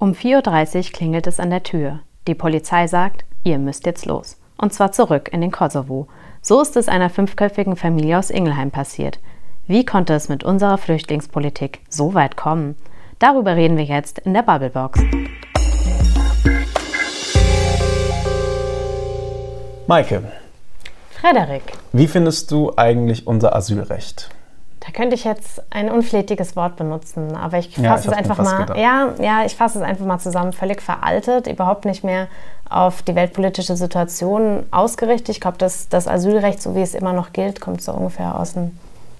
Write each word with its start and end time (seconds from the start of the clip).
Um 0.00 0.12
4.30 0.12 0.76
Uhr 0.76 0.92
klingelt 0.92 1.26
es 1.26 1.40
an 1.40 1.50
der 1.50 1.64
Tür. 1.64 1.98
Die 2.28 2.36
Polizei 2.36 2.86
sagt, 2.86 3.24
ihr 3.42 3.58
müsst 3.58 3.84
jetzt 3.84 4.06
los. 4.06 4.36
Und 4.56 4.72
zwar 4.72 4.92
zurück 4.92 5.28
in 5.32 5.40
den 5.40 5.50
Kosovo. 5.50 6.06
So 6.40 6.60
ist 6.62 6.76
es 6.76 6.88
einer 6.88 7.10
fünfköpfigen 7.10 7.74
Familie 7.74 8.16
aus 8.16 8.30
Ingelheim 8.30 8.70
passiert. 8.70 9.18
Wie 9.66 9.84
konnte 9.84 10.14
es 10.14 10.28
mit 10.28 10.44
unserer 10.44 10.78
Flüchtlingspolitik 10.78 11.80
so 11.88 12.14
weit 12.14 12.36
kommen? 12.36 12.76
Darüber 13.18 13.56
reden 13.56 13.76
wir 13.76 13.86
jetzt 13.86 14.20
in 14.20 14.34
der 14.34 14.42
Bubblebox. 14.42 15.00
Maike. 19.88 20.22
Frederik. 21.10 21.72
Wie 21.92 22.06
findest 22.06 22.52
du 22.52 22.72
eigentlich 22.76 23.26
unser 23.26 23.56
Asylrecht? 23.56 24.30
Da 24.80 24.92
könnte 24.92 25.14
ich 25.16 25.24
jetzt 25.24 25.62
ein 25.70 25.90
unflätiges 25.90 26.54
Wort 26.54 26.76
benutzen, 26.76 27.34
aber 27.36 27.58
ich 27.58 27.74
fasse 27.74 27.82
ja, 27.82 28.12
es 28.12 28.18
einfach 28.18 28.38
mal. 28.38 28.78
Ja, 28.78 29.08
ja, 29.20 29.44
ich 29.44 29.56
fasse 29.56 29.78
es 29.78 29.84
einfach 29.84 30.06
mal 30.06 30.18
zusammen. 30.18 30.52
Völlig 30.52 30.80
veraltet, 30.80 31.46
überhaupt 31.48 31.84
nicht 31.84 32.04
mehr 32.04 32.28
auf 32.70 33.02
die 33.02 33.14
weltpolitische 33.14 33.76
Situation 33.76 34.64
ausgerichtet. 34.70 35.30
Ich 35.30 35.40
glaube, 35.40 35.58
dass 35.58 35.88
das 35.88 36.06
Asylrecht, 36.06 36.62
so 36.62 36.74
wie 36.74 36.82
es 36.82 36.94
immer 36.94 37.12
noch 37.12 37.32
gilt, 37.32 37.60
kommt 37.60 37.82
so 37.82 37.92
ungefähr 37.92 38.38
aus 38.38 38.54
den 38.54 38.78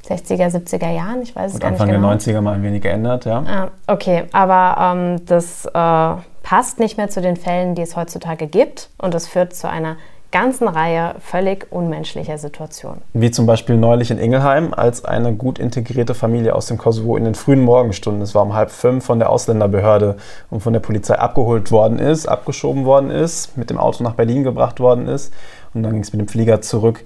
60er, 0.09 0.49
70er 0.49 0.91
Jahren. 0.91 1.23
Ich 1.23 1.35
weiß 1.35 1.51
es 1.51 1.55
Und 1.55 1.61
gar 1.61 1.71
Anfang 1.71 1.89
nicht 1.89 1.97
genau. 1.97 2.09
der 2.09 2.19
90er 2.19 2.41
mal 2.41 2.55
ein 2.55 2.63
wenig 2.63 2.83
geändert, 2.83 3.25
ja. 3.25 3.43
Ah, 3.47 3.93
okay, 3.93 4.25
aber 4.33 4.95
ähm, 4.97 5.27
das 5.27 5.65
äh, 5.67 6.23
passt 6.43 6.79
nicht 6.79 6.97
mehr 6.97 7.11
zu 7.11 7.21
den 7.21 7.37
Fällen, 7.37 7.75
die 7.75 7.83
es 7.83 7.97
heutzutage 7.97 8.47
gibt. 8.47 8.91
Und 8.99 9.13
das 9.13 9.27
führt 9.27 9.55
zu 9.55 9.69
einer 9.69 9.97
ganzen 10.31 10.69
Reihe 10.69 11.15
völlig 11.21 11.69
unmenschlicher 11.71 12.37
Situationen. 12.37 13.01
Wie 13.15 13.31
zum 13.31 13.47
Beispiel 13.47 13.77
neulich 13.77 14.11
in 14.11 14.19
Ingelheim, 14.19 14.75
als 14.75 15.05
eine 15.05 15.35
gut 15.35 15.59
integrierte 15.59 16.15
Familie 16.15 16.55
aus 16.55 16.67
dem 16.67 16.77
Kosovo 16.77 17.17
in 17.17 17.25
den 17.25 17.35
frühen 17.35 17.63
Morgenstunden, 17.63 18.23
es 18.23 18.35
war 18.35 18.43
um 18.43 18.55
halb 18.55 18.71
fünf, 18.71 19.07
von 19.07 19.19
der 19.19 19.31
Ausländerbehörde 19.31 20.17
und 20.51 20.61
von 20.61 20.73
der 20.73 20.81
Polizei 20.81 21.19
abgeholt 21.19 21.71
worden 21.71 21.99
ist, 21.99 22.27
abgeschoben 22.27 22.85
worden 22.85 23.11
ist, 23.11 23.57
mit 23.57 23.71
dem 23.71 23.79
Auto 23.79 24.05
nach 24.05 24.15
Berlin 24.15 24.45
gebracht 24.45 24.81
worden 24.81 25.09
ist 25.09 25.33
und 25.73 25.83
dann 25.83 25.93
ging 25.93 26.03
es 26.03 26.13
mit 26.13 26.21
dem 26.21 26.29
Flieger 26.29 26.61
zurück 26.61 27.05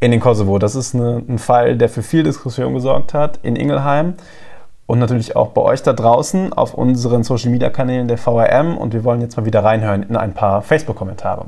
in 0.00 0.10
den 0.10 0.20
Kosovo. 0.20 0.58
Das 0.58 0.74
ist 0.74 0.94
eine, 0.94 1.22
ein 1.28 1.38
Fall, 1.38 1.76
der 1.76 1.88
für 1.88 2.02
viel 2.02 2.24
Diskussion 2.24 2.74
gesorgt 2.74 3.14
hat 3.14 3.38
in 3.42 3.54
Ingelheim 3.54 4.14
und 4.86 4.98
natürlich 4.98 5.36
auch 5.36 5.48
bei 5.48 5.62
euch 5.62 5.82
da 5.82 5.92
draußen 5.92 6.52
auf 6.52 6.74
unseren 6.74 7.22
Social 7.22 7.52
Media 7.52 7.70
Kanälen 7.70 8.08
der 8.08 8.18
VRM 8.18 8.76
und 8.76 8.94
wir 8.94 9.04
wollen 9.04 9.20
jetzt 9.20 9.36
mal 9.36 9.46
wieder 9.46 9.62
reinhören 9.62 10.02
in 10.02 10.16
ein 10.16 10.34
paar 10.34 10.62
Facebook-Kommentare. 10.62 11.46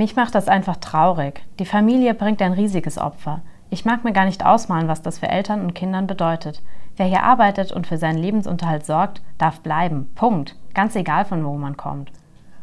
Mich 0.00 0.16
macht 0.16 0.34
das 0.34 0.48
einfach 0.48 0.78
traurig. 0.78 1.42
Die 1.58 1.66
Familie 1.66 2.14
bringt 2.14 2.40
ein 2.40 2.54
riesiges 2.54 2.96
Opfer. 2.96 3.42
Ich 3.68 3.84
mag 3.84 4.02
mir 4.02 4.14
gar 4.14 4.24
nicht 4.24 4.46
ausmalen, 4.46 4.88
was 4.88 5.02
das 5.02 5.18
für 5.18 5.28
Eltern 5.28 5.60
und 5.60 5.74
Kindern 5.74 6.06
bedeutet. 6.06 6.62
Wer 6.96 7.04
hier 7.04 7.22
arbeitet 7.22 7.70
und 7.70 7.86
für 7.86 7.98
seinen 7.98 8.16
Lebensunterhalt 8.16 8.86
sorgt, 8.86 9.20
darf 9.36 9.60
bleiben. 9.60 10.08
Punkt. 10.14 10.56
Ganz 10.72 10.96
egal, 10.96 11.26
von 11.26 11.44
wo 11.44 11.58
man 11.58 11.76
kommt. 11.76 12.10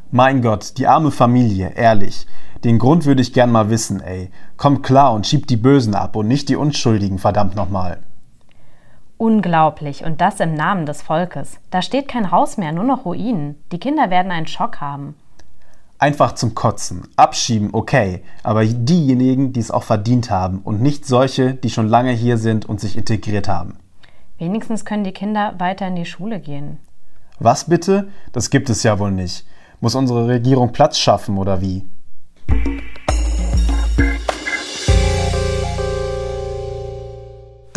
Mein 0.10 0.42
Gott, 0.42 0.80
die 0.80 0.88
arme 0.88 1.12
Familie, 1.12 1.74
ehrlich. 1.76 2.26
Den 2.64 2.80
Grund 2.80 3.06
würde 3.06 3.22
ich 3.22 3.34
gern 3.34 3.52
mal 3.52 3.70
wissen, 3.70 4.02
ey. 4.02 4.32
Kommt 4.58 4.82
klar 4.82 5.14
und 5.14 5.28
schiebt 5.28 5.52
die 5.52 5.58
Bösen 5.58 5.94
ab 5.94 6.16
und 6.16 6.28
nicht 6.28 6.50
die 6.50 6.56
Unschuldigen, 6.56 7.20
verdammt 7.20 7.56
nochmal. 7.56 8.00
Unglaublich, 9.18 10.04
und 10.04 10.22
das 10.22 10.40
im 10.40 10.56
Namen 10.56 10.88
des 10.88 11.04
Volkes. 11.04 11.60
Da 11.70 11.84
steht 11.84 12.08
kein 12.08 12.32
Haus 12.32 12.58
mehr, 12.58 12.72
nur 12.72 12.84
noch 12.84 13.06
Ruinen. 13.06 13.64
Die 13.72 13.80
Kinder 13.80 14.10
werden 14.10 14.32
einen 14.32 14.48
Schock 14.48 14.82
haben 14.82 15.14
einfach 16.00 16.34
zum 16.34 16.56
Kotzen. 16.56 17.08
Abschieben, 17.16 17.70
okay, 17.74 18.24
aber 18.44 18.66
diejenigen, 18.66 19.54
die 19.54 19.60
es 19.60 19.72
auch 19.72 19.84
verdient 19.84 20.30
haben 20.30 20.60
und 20.64 20.82
nicht 20.82 21.06
solche, 21.06 21.54
die 21.54 21.70
schon 21.70 21.88
lange 21.88 22.12
hier 22.12 22.38
sind 22.38 22.66
und 22.66 22.80
sich 22.80 22.98
integriert 22.98 23.48
haben. 23.48 23.78
Wenigstens 24.38 24.86
können 24.86 25.04
die 25.04 25.14
Kinder 25.14 25.56
weiter 25.58 25.88
in 25.88 25.96
die 25.96 26.06
Schule 26.06 26.40
gehen. 26.40 26.78
Was 27.40 27.66
bitte? 27.66 28.10
Das 28.32 28.50
gibt 28.50 28.70
es 28.70 28.84
ja 28.84 29.00
wohl 29.00 29.12
nicht. 29.12 29.46
Muss 29.80 29.96
unsere 29.96 30.28
Regierung 30.28 30.72
Platz 30.72 30.98
schaffen 30.98 31.38
oder 31.38 31.62
wie? 31.62 31.84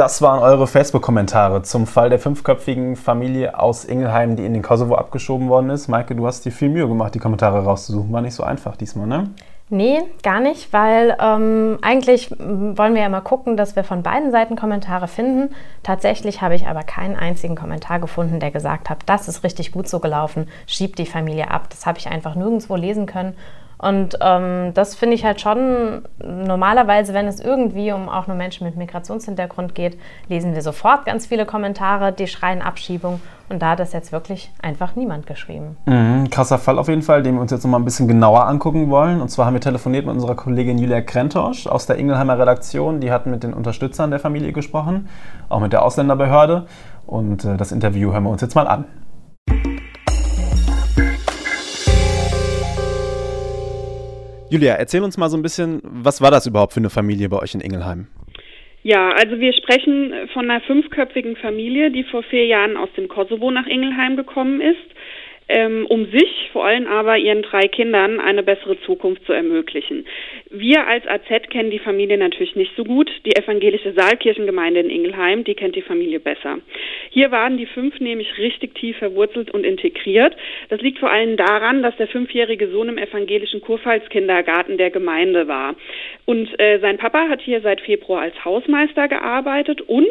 Das 0.00 0.22
waren 0.22 0.41
eure 0.41 0.66
Facebook-Kommentare 0.66 1.61
zum 1.61 1.87
Fall 1.87 2.09
der 2.09 2.19
fünfköpfigen 2.19 2.97
Familie 2.97 3.59
aus 3.59 3.84
Ingelheim, 3.84 4.34
die 4.34 4.47
in 4.47 4.55
den 4.55 4.62
Kosovo 4.62 4.94
abgeschoben 4.94 5.50
worden 5.50 5.69
ist. 5.69 5.88
Maike, 5.88 6.15
du 6.15 6.27
hast 6.27 6.47
dir 6.47 6.53
viel 6.53 6.71
Mühe 6.71 6.88
gemacht, 6.88 7.15
die 7.15 7.19
Kommentare 7.19 7.65
rauszusuchen. 7.65 8.11
War 8.11 8.22
nicht 8.22 8.33
so 8.33 8.43
einfach 8.43 8.77
diesmal, 8.77 9.06
ne? 9.06 9.28
Nee, 9.69 10.00
gar 10.22 10.41
nicht, 10.41 10.72
weil 10.72 11.15
ähm, 11.21 11.81
eigentlich 11.83 12.31
wollen 12.31 12.94
wir 12.94 13.03
ja 13.03 13.11
mal 13.11 13.21
gucken, 13.21 13.59
dass 13.59 13.77
wir 13.77 13.84
von 13.84 14.03
beiden 14.03 14.31
Seiten 14.31 14.56
Kommentare 14.56 15.06
finden. 15.06 15.55
Tatsächlich 15.83 16.41
habe 16.41 16.55
ich 16.55 16.67
aber 16.67 16.82
keinen 16.82 17.17
einzigen 17.17 17.55
Kommentar 17.55 18.00
gefunden, 18.00 18.41
der 18.41 18.53
gesagt 18.53 18.88
hat, 18.88 19.00
das 19.05 19.28
ist 19.28 19.44
richtig 19.44 19.71
gut 19.71 19.87
so 19.87 20.00
gelaufen, 20.00 20.49
schiebt 20.67 20.99
die 20.99 21.05
Familie 21.05 21.50
ab. 21.50 21.69
Das 21.69 21.84
habe 21.84 21.99
ich 21.99 22.09
einfach 22.09 22.37
nirgendwo 22.37 22.75
lesen 22.75 23.05
können. 23.05 23.37
Und 23.80 24.18
ähm, 24.20 24.72
das 24.74 24.94
finde 24.94 25.14
ich 25.14 25.24
halt 25.24 25.41
schon 25.41 26.02
normalerweise, 26.22 27.14
wenn 27.14 27.26
es 27.26 27.41
irgendwie 27.41 27.92
um 27.92 28.10
auch 28.10 28.26
nur 28.26 28.36
Menschen 28.36 28.66
mit 28.66 28.76
Migrationshintergrund 28.76 29.74
geht, 29.74 29.98
lesen 30.28 30.54
wir 30.54 30.60
sofort 30.60 31.06
ganz 31.06 31.26
viele 31.26 31.46
Kommentare, 31.46 32.12
die 32.12 32.26
schreien 32.26 32.60
Abschiebung. 32.60 33.22
Und 33.48 33.62
da 33.62 33.70
hat 33.70 33.80
das 33.80 33.94
jetzt 33.94 34.12
wirklich 34.12 34.52
einfach 34.62 34.96
niemand 34.96 35.26
geschrieben. 35.26 35.78
Mhm, 35.86 36.28
krasser 36.30 36.58
Fall 36.58 36.78
auf 36.78 36.88
jeden 36.88 37.02
Fall, 37.02 37.22
den 37.22 37.34
wir 37.34 37.40
uns 37.40 37.50
jetzt 37.50 37.64
nochmal 37.64 37.80
ein 37.80 37.84
bisschen 37.84 38.06
genauer 38.06 38.46
angucken 38.46 38.90
wollen. 38.90 39.22
Und 39.22 39.30
zwar 39.30 39.46
haben 39.46 39.54
wir 39.54 39.60
telefoniert 39.60 40.04
mit 40.04 40.14
unserer 40.14 40.36
Kollegin 40.36 40.78
Julia 40.78 41.00
Krentosch 41.00 41.66
aus 41.66 41.86
der 41.86 41.96
Ingelheimer 41.96 42.38
Redaktion. 42.38 43.00
Die 43.00 43.10
hat 43.10 43.26
mit 43.26 43.42
den 43.42 43.54
Unterstützern 43.54 44.10
der 44.10 44.20
Familie 44.20 44.52
gesprochen, 44.52 45.08
auch 45.48 45.60
mit 45.60 45.72
der 45.72 45.82
Ausländerbehörde. 45.82 46.66
Und 47.06 47.46
äh, 47.46 47.56
das 47.56 47.72
Interview 47.72 48.12
hören 48.12 48.24
wir 48.24 48.30
uns 48.30 48.42
jetzt 48.42 48.54
mal 48.54 48.69
an. 48.69 48.84
Julia, 54.50 54.75
erzähl 54.75 55.03
uns 55.03 55.16
mal 55.16 55.28
so 55.28 55.37
ein 55.37 55.43
bisschen, 55.43 55.81
was 55.84 56.21
war 56.21 56.31
das 56.31 56.47
überhaupt 56.47 56.72
für 56.72 56.81
eine 56.81 56.91
Familie 56.91 57.28
bei 57.28 57.38
euch 57.38 57.55
in 57.55 57.61
Ingelheim? 57.61 58.09
Ja, 58.83 59.11
also 59.11 59.38
wir 59.38 59.53
sprechen 59.53 60.12
von 60.33 60.50
einer 60.50 60.61
fünfköpfigen 60.62 61.37
Familie, 61.37 61.91
die 61.91 62.03
vor 62.05 62.22
vier 62.22 62.47
Jahren 62.47 62.77
aus 62.77 62.88
dem 62.97 63.09
Kosovo 63.09 63.50
nach 63.50 63.66
Ingelheim 63.66 64.16
gekommen 64.16 64.61
ist 64.61 64.78
ähm, 65.50 65.84
um 65.87 66.06
sich, 66.06 66.49
vor 66.53 66.65
allem 66.65 66.87
aber 66.87 67.19
ihren 67.19 67.43
drei 67.43 67.66
Kindern, 67.66 68.21
eine 68.21 68.44
bessere 68.44 68.81
Zukunft 68.83 69.25
zu 69.27 69.33
ermöglichen. 69.33 70.06
Wir 70.49 70.87
als 70.87 71.06
AZ 71.09 71.50
kennen 71.50 71.71
die 71.71 71.81
Familie 71.81 72.16
natürlich 72.16 72.55
nicht 72.55 72.72
so 72.77 72.84
gut. 72.84 73.11
Die 73.27 73.34
evangelische 73.34 73.93
Saalkirchengemeinde 73.93 74.81
in 74.81 74.91
Ingelheim, 74.91 75.43
die 75.43 75.55
kennt 75.55 75.75
die 75.75 75.83
Familie 75.83 76.21
besser. 76.21 76.59
Hier 77.11 77.33
waren 77.33 77.56
die 77.56 77.66
fünf 77.66 77.99
nämlich 77.99 78.38
richtig 78.38 78.77
tief 78.77 78.97
verwurzelt 78.99 79.50
und 79.50 79.65
integriert. 79.65 80.37
Das 80.69 80.81
liegt 80.81 81.00
vor 81.00 81.11
allem 81.11 81.37
daran, 81.37 81.82
dass 81.82 81.97
der 81.97 82.06
fünfjährige 82.06 82.69
Sohn 82.69 82.88
im 82.88 82.99
evangelischen 82.99 83.61
Kurpfalzkindergarten 83.61 84.78
der 84.78 84.91
Gemeinde 84.91 85.49
war. 85.49 85.75
Und 86.27 86.49
äh, 86.61 86.78
sein 86.78 86.97
Papa 86.97 87.28
hat 87.28 87.41
hier 87.43 87.61
seit 87.61 87.81
Februar 87.81 88.22
als 88.22 88.44
Hausmeister 88.44 89.09
gearbeitet 89.09 89.81
und 89.81 90.06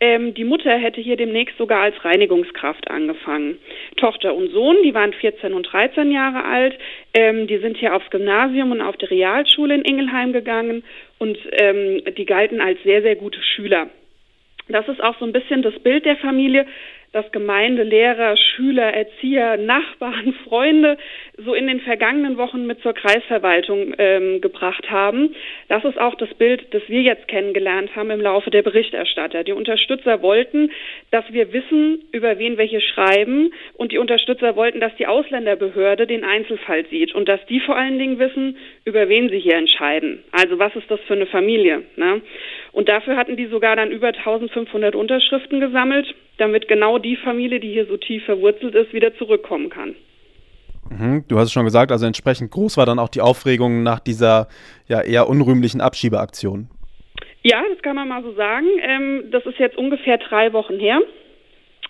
ähm, 0.00 0.34
die 0.34 0.44
Mutter 0.44 0.76
hätte 0.76 1.00
hier 1.00 1.16
demnächst 1.16 1.56
sogar 1.58 1.80
als 1.80 2.04
Reinigungskraft 2.04 2.90
angefangen. 2.90 3.58
Tochter 3.96 4.34
und 4.34 4.50
Sohn, 4.52 4.76
die 4.84 4.94
waren 4.94 5.12
14 5.12 5.52
und 5.52 5.64
13 5.64 6.10
Jahre 6.10 6.44
alt, 6.44 6.78
ähm, 7.14 7.46
die 7.46 7.58
sind 7.58 7.76
hier 7.76 7.94
aufs 7.94 8.10
Gymnasium 8.10 8.72
und 8.72 8.80
auf 8.82 8.96
die 8.96 9.06
Realschule 9.06 9.74
in 9.74 9.82
Ingelheim 9.82 10.32
gegangen 10.32 10.84
und 11.18 11.38
ähm, 11.52 12.02
die 12.16 12.24
galten 12.26 12.60
als 12.60 12.82
sehr, 12.82 13.02
sehr 13.02 13.16
gute 13.16 13.42
Schüler. 13.42 13.88
Das 14.68 14.88
ist 14.88 15.02
auch 15.02 15.18
so 15.18 15.26
ein 15.26 15.32
bisschen 15.32 15.62
das 15.62 15.78
Bild 15.80 16.04
der 16.06 16.16
Familie 16.16 16.66
dass 17.14 17.30
Gemeinde, 17.30 17.84
Lehrer, 17.84 18.36
Schüler, 18.36 18.92
Erzieher, 18.92 19.56
Nachbarn, 19.56 20.34
Freunde 20.44 20.98
so 21.36 21.54
in 21.54 21.68
den 21.68 21.80
vergangenen 21.80 22.36
Wochen 22.38 22.66
mit 22.66 22.82
zur 22.82 22.92
Kreisverwaltung 22.92 23.94
ähm, 23.98 24.40
gebracht 24.40 24.90
haben. 24.90 25.34
Das 25.68 25.84
ist 25.84 25.98
auch 25.98 26.16
das 26.16 26.32
Bild, 26.34 26.74
das 26.74 26.82
wir 26.88 27.02
jetzt 27.02 27.28
kennengelernt 27.28 27.94
haben 27.94 28.10
im 28.10 28.20
Laufe 28.20 28.50
der 28.50 28.62
Berichterstatter. 28.62 29.44
Die 29.44 29.52
Unterstützer 29.52 30.22
wollten, 30.22 30.72
dass 31.12 31.24
wir 31.30 31.52
wissen, 31.52 32.02
über 32.10 32.38
wen 32.38 32.58
hier 32.64 32.80
schreiben 32.80 33.52
und 33.74 33.92
die 33.92 33.98
Unterstützer 33.98 34.56
wollten, 34.56 34.80
dass 34.80 34.94
die 34.96 35.06
Ausländerbehörde 35.06 36.06
den 36.06 36.24
Einzelfall 36.24 36.84
sieht 36.86 37.14
und 37.14 37.28
dass 37.28 37.44
die 37.46 37.60
vor 37.60 37.76
allen 37.76 37.98
Dingen 37.98 38.18
wissen, 38.18 38.56
über 38.84 39.08
wen 39.08 39.28
sie 39.28 39.38
hier 39.38 39.56
entscheiden. 39.56 40.24
Also 40.32 40.58
was 40.58 40.74
ist 40.74 40.90
das 40.90 41.00
für 41.06 41.14
eine 41.14 41.26
Familie? 41.26 41.84
Ne? 41.96 42.22
Und 42.72 42.88
dafür 42.88 43.16
hatten 43.16 43.36
die 43.36 43.46
sogar 43.46 43.76
dann 43.76 43.92
über 43.92 44.08
1500 44.08 44.96
Unterschriften 44.96 45.60
gesammelt 45.60 46.12
damit 46.38 46.68
genau 46.68 46.98
die 46.98 47.16
Familie, 47.16 47.60
die 47.60 47.72
hier 47.72 47.86
so 47.86 47.96
tief 47.96 48.24
verwurzelt 48.24 48.74
ist, 48.74 48.92
wieder 48.92 49.16
zurückkommen 49.16 49.70
kann. 49.70 49.94
Mhm, 50.90 51.24
du 51.28 51.38
hast 51.38 51.46
es 51.46 51.52
schon 51.52 51.64
gesagt, 51.64 51.92
also 51.92 52.06
entsprechend 52.06 52.50
groß 52.50 52.76
war 52.76 52.86
dann 52.86 52.98
auch 52.98 53.08
die 53.08 53.20
Aufregung 53.20 53.82
nach 53.82 54.00
dieser 54.00 54.48
ja 54.86 55.00
eher 55.00 55.28
unrühmlichen 55.28 55.80
Abschiebeaktion. 55.80 56.68
Ja, 57.42 57.62
das 57.72 57.82
kann 57.82 57.96
man 57.96 58.08
mal 58.08 58.22
so 58.22 58.32
sagen. 58.34 58.66
Ähm, 58.82 59.24
das 59.30 59.44
ist 59.46 59.58
jetzt 59.58 59.76
ungefähr 59.76 60.18
drei 60.18 60.52
Wochen 60.52 60.78
her. 60.78 61.00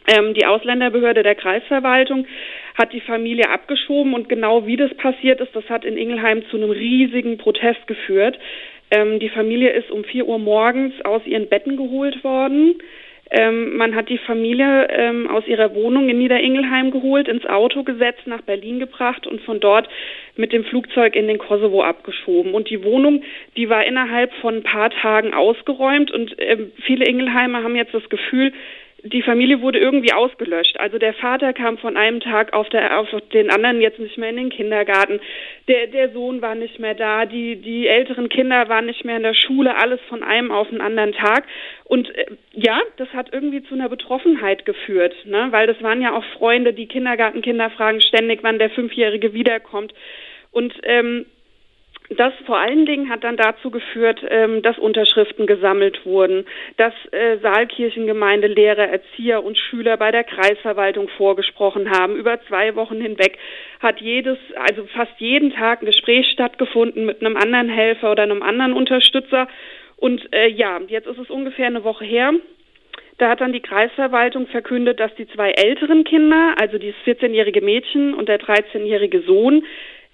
Ähm, 0.07 0.35
die 0.35 0.45
Ausländerbehörde 0.45 1.23
der 1.23 1.35
Kreisverwaltung 1.35 2.27
hat 2.75 2.93
die 2.93 3.01
Familie 3.01 3.49
abgeschoben 3.51 4.15
und 4.15 4.29
genau 4.29 4.67
wie 4.67 4.77
das 4.77 4.93
passiert 4.95 5.41
ist, 5.41 5.55
das 5.55 5.69
hat 5.71 5.85
in 5.85 5.97
Ingelheim 5.97 6.43
zu 6.51 6.57
einem 6.57 6.71
riesigen 6.71 7.39
Protest 7.39 7.87
geführt. 7.87 8.39
Ähm, 8.91 9.19
die 9.19 9.29
Familie 9.29 9.71
ist 9.71 9.91
um 9.91 10.05
4 10.05 10.27
Uhr 10.27 10.39
morgens 10.39 10.93
aus 11.05 11.23
ihren 11.25 11.49
Betten 11.49 11.77
geholt 11.77 12.23
worden. 12.23 12.77
Ähm, 13.31 13.77
man 13.77 13.95
hat 13.95 14.09
die 14.09 14.19
Familie 14.19 14.89
ähm, 14.91 15.29
aus 15.29 15.47
ihrer 15.47 15.75
Wohnung 15.75 16.09
in 16.09 16.19
Niederingelheim 16.19 16.91
geholt, 16.91 17.27
ins 17.27 17.47
Auto 17.47 17.83
gesetzt, 17.83 18.27
nach 18.27 18.43
Berlin 18.43 18.79
gebracht 18.79 19.27
und 19.27 19.41
von 19.41 19.61
dort 19.61 19.89
mit 20.37 20.53
dem 20.53 20.65
Flugzeug 20.65 21.17
in 21.17 21.27
den 21.27 21.39
Kosovo 21.39 21.83
abgeschoben. 21.83 22.55
Und 22.55 22.71
die 22.71 22.85
Wohnung, 22.85 23.23
die 23.57 23.69
war 23.71 23.85
innerhalb 23.85 24.33
von 24.35 24.57
ein 24.57 24.63
paar 24.63 24.91
Tagen 24.91 25.33
ausgeräumt 25.33 26.11
und 26.11 26.39
äh, 26.39 26.59
viele 26.85 27.07
Ingelheimer 27.07 27.63
haben 27.63 27.77
jetzt 27.77 27.95
das 27.95 28.09
Gefühl, 28.09 28.53
die 29.05 29.23
Familie 29.23 29.61
wurde 29.61 29.79
irgendwie 29.79 30.15
ausgelöscht. 30.15 30.81
Also 30.81 30.97
der 30.97 31.13
Vater 31.13 31.53
kam 31.53 31.77
von 31.77 31.97
einem 31.97 32.21
Tag 32.21 32.55
auf, 32.55 32.71
der, 32.71 32.99
auf 32.99 33.09
den 33.35 33.51
anderen 33.51 33.83
jetzt 33.83 33.99
nicht 33.99 34.17
mehr 34.17 34.31
in 34.31 34.37
den 34.37 34.49
Kindergarten. 34.49 35.21
Der, 35.69 35.89
der 35.89 36.11
Sohn 36.11 36.41
war 36.41 36.55
nicht 36.55 36.79
mehr 36.79 36.95
da. 36.95 37.27
Die, 37.27 37.57
die 37.57 37.87
älteren 37.87 38.31
Kinder 38.31 38.69
waren 38.71 38.87
nicht 38.87 39.05
mehr 39.05 39.19
in 39.19 39.23
der 39.23 39.35
Schule. 39.35 39.77
Alles 39.77 40.01
von 40.09 40.23
einem 40.23 40.51
auf 40.51 40.71
den 40.71 40.81
anderen 40.81 41.13
Tag. 41.13 41.45
Und 41.85 42.17
äh, 42.17 42.27
ja, 42.53 42.81
das 42.97 43.09
hat 43.11 43.31
irgendwie 43.31 43.63
zu 43.63 43.75
einer 43.75 43.91
Betroffenheit 43.91 44.65
geführt, 44.65 45.15
ne? 45.27 45.49
weil 45.51 45.67
das 45.67 45.83
waren 45.83 46.01
ja 46.01 46.17
auch 46.17 46.25
Freunde, 46.39 46.73
die 46.73 46.87
Kindergartenkinder 46.87 47.69
fragen 47.71 48.01
ständig, 48.01 48.43
wann 48.43 48.59
der 48.59 48.71
Fünfjährige 48.71 49.35
wiederkommt. 49.35 49.93
Und 50.51 50.73
ähm, 50.85 51.27
das 52.11 52.35
vor 52.45 52.59
allen 52.59 52.85
Dingen 52.85 53.09
hat 53.09 53.25
dann 53.25 53.39
dazu 53.39 53.71
geführt, 53.71 54.21
ähm, 54.29 54.61
dass 54.61 54.79
Unterschriften 54.79 55.47
gesammelt 55.47 56.05
wurden, 56.05 56.45
dass 56.77 56.93
äh, 57.13 57.39
Saalkirchengemeinde, 57.39 58.47
Lehrer, 58.47 58.89
Erzieher 58.89 59.43
und 59.43 59.57
Schüler 59.57 59.97
bei 59.97 60.11
der 60.11 60.25
Kreisverwaltung 60.25 61.09
vorgesprochen 61.17 61.91
haben. 61.91 62.17
Über 62.17 62.41
zwei 62.43 62.77
Wochen 62.77 63.01
hinweg 63.01 63.39
hat 63.81 64.03
jedes, 64.03 64.37
also 64.55 64.85
fast 64.95 65.19
jeden 65.19 65.51
Tag 65.53 65.83
ein 65.83 65.87
Gespräch 65.87 66.29
stattgefunden 66.31 67.07
mit 67.07 67.25
einem 67.25 67.39
anderen 67.39 67.71
Helfer 67.71 68.13
oder 68.13 68.25
einem 68.25 68.43
anderen 68.43 68.75
Unterstützer. 68.75 69.49
Und 69.97 70.31
äh, 70.35 70.49
ja, 70.49 70.81
jetzt 70.89 71.07
ist 71.07 71.19
es 71.19 71.31
ungefähr 71.31 71.69
eine 71.69 71.85
Woche 71.85 72.05
her. 72.05 72.35
Da 73.17 73.31
hat 73.31 73.41
dann 73.41 73.53
die 73.53 73.61
Kreisverwaltung 73.61 74.49
verkündet, 74.49 75.01
dass 75.01 75.15
die 75.15 75.29
zwei 75.29 75.53
älteren 75.53 76.05
Kinder, 76.05 76.55
also 76.59 76.77
dieses 76.79 77.01
14-jährige 77.07 77.63
Mädchen 77.63 78.13
und 78.13 78.29
der 78.29 78.41
13-jährige 78.41 79.21
Sohn, 79.23 79.65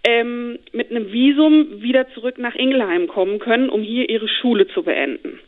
ähm, 0.05 0.59
mit 0.73 0.91
einem 0.91 1.13
Visum 1.13 1.83
wieder 1.83 2.09
zurück 2.11 2.39
nach 2.39 2.55
Ingelheim 2.55 3.09
kommen 3.09 3.39
können, 3.39 3.69
um 3.69 3.83
hier 3.83 4.09
ihre 4.09 4.29
Schule 4.29 4.67
zu 4.69 4.83
beenden. 4.83 5.41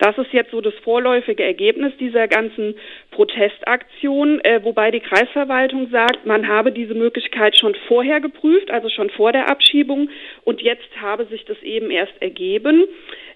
Das 0.00 0.16
ist 0.16 0.32
jetzt 0.32 0.50
so 0.50 0.62
das 0.62 0.72
vorläufige 0.82 1.44
Ergebnis 1.44 1.92
dieser 2.00 2.26
ganzen 2.26 2.74
Protestaktion, 3.10 4.40
äh, 4.40 4.64
wobei 4.64 4.90
die 4.90 5.00
Kreisverwaltung 5.00 5.90
sagt, 5.90 6.24
man 6.24 6.48
habe 6.48 6.72
diese 6.72 6.94
Möglichkeit 6.94 7.58
schon 7.58 7.74
vorher 7.86 8.20
geprüft, 8.20 8.70
also 8.70 8.88
schon 8.88 9.10
vor 9.10 9.32
der 9.32 9.50
Abschiebung, 9.50 10.08
und 10.44 10.62
jetzt 10.62 10.88
habe 11.02 11.26
sich 11.26 11.44
das 11.44 11.62
eben 11.62 11.90
erst 11.90 12.14
ergeben. 12.20 12.84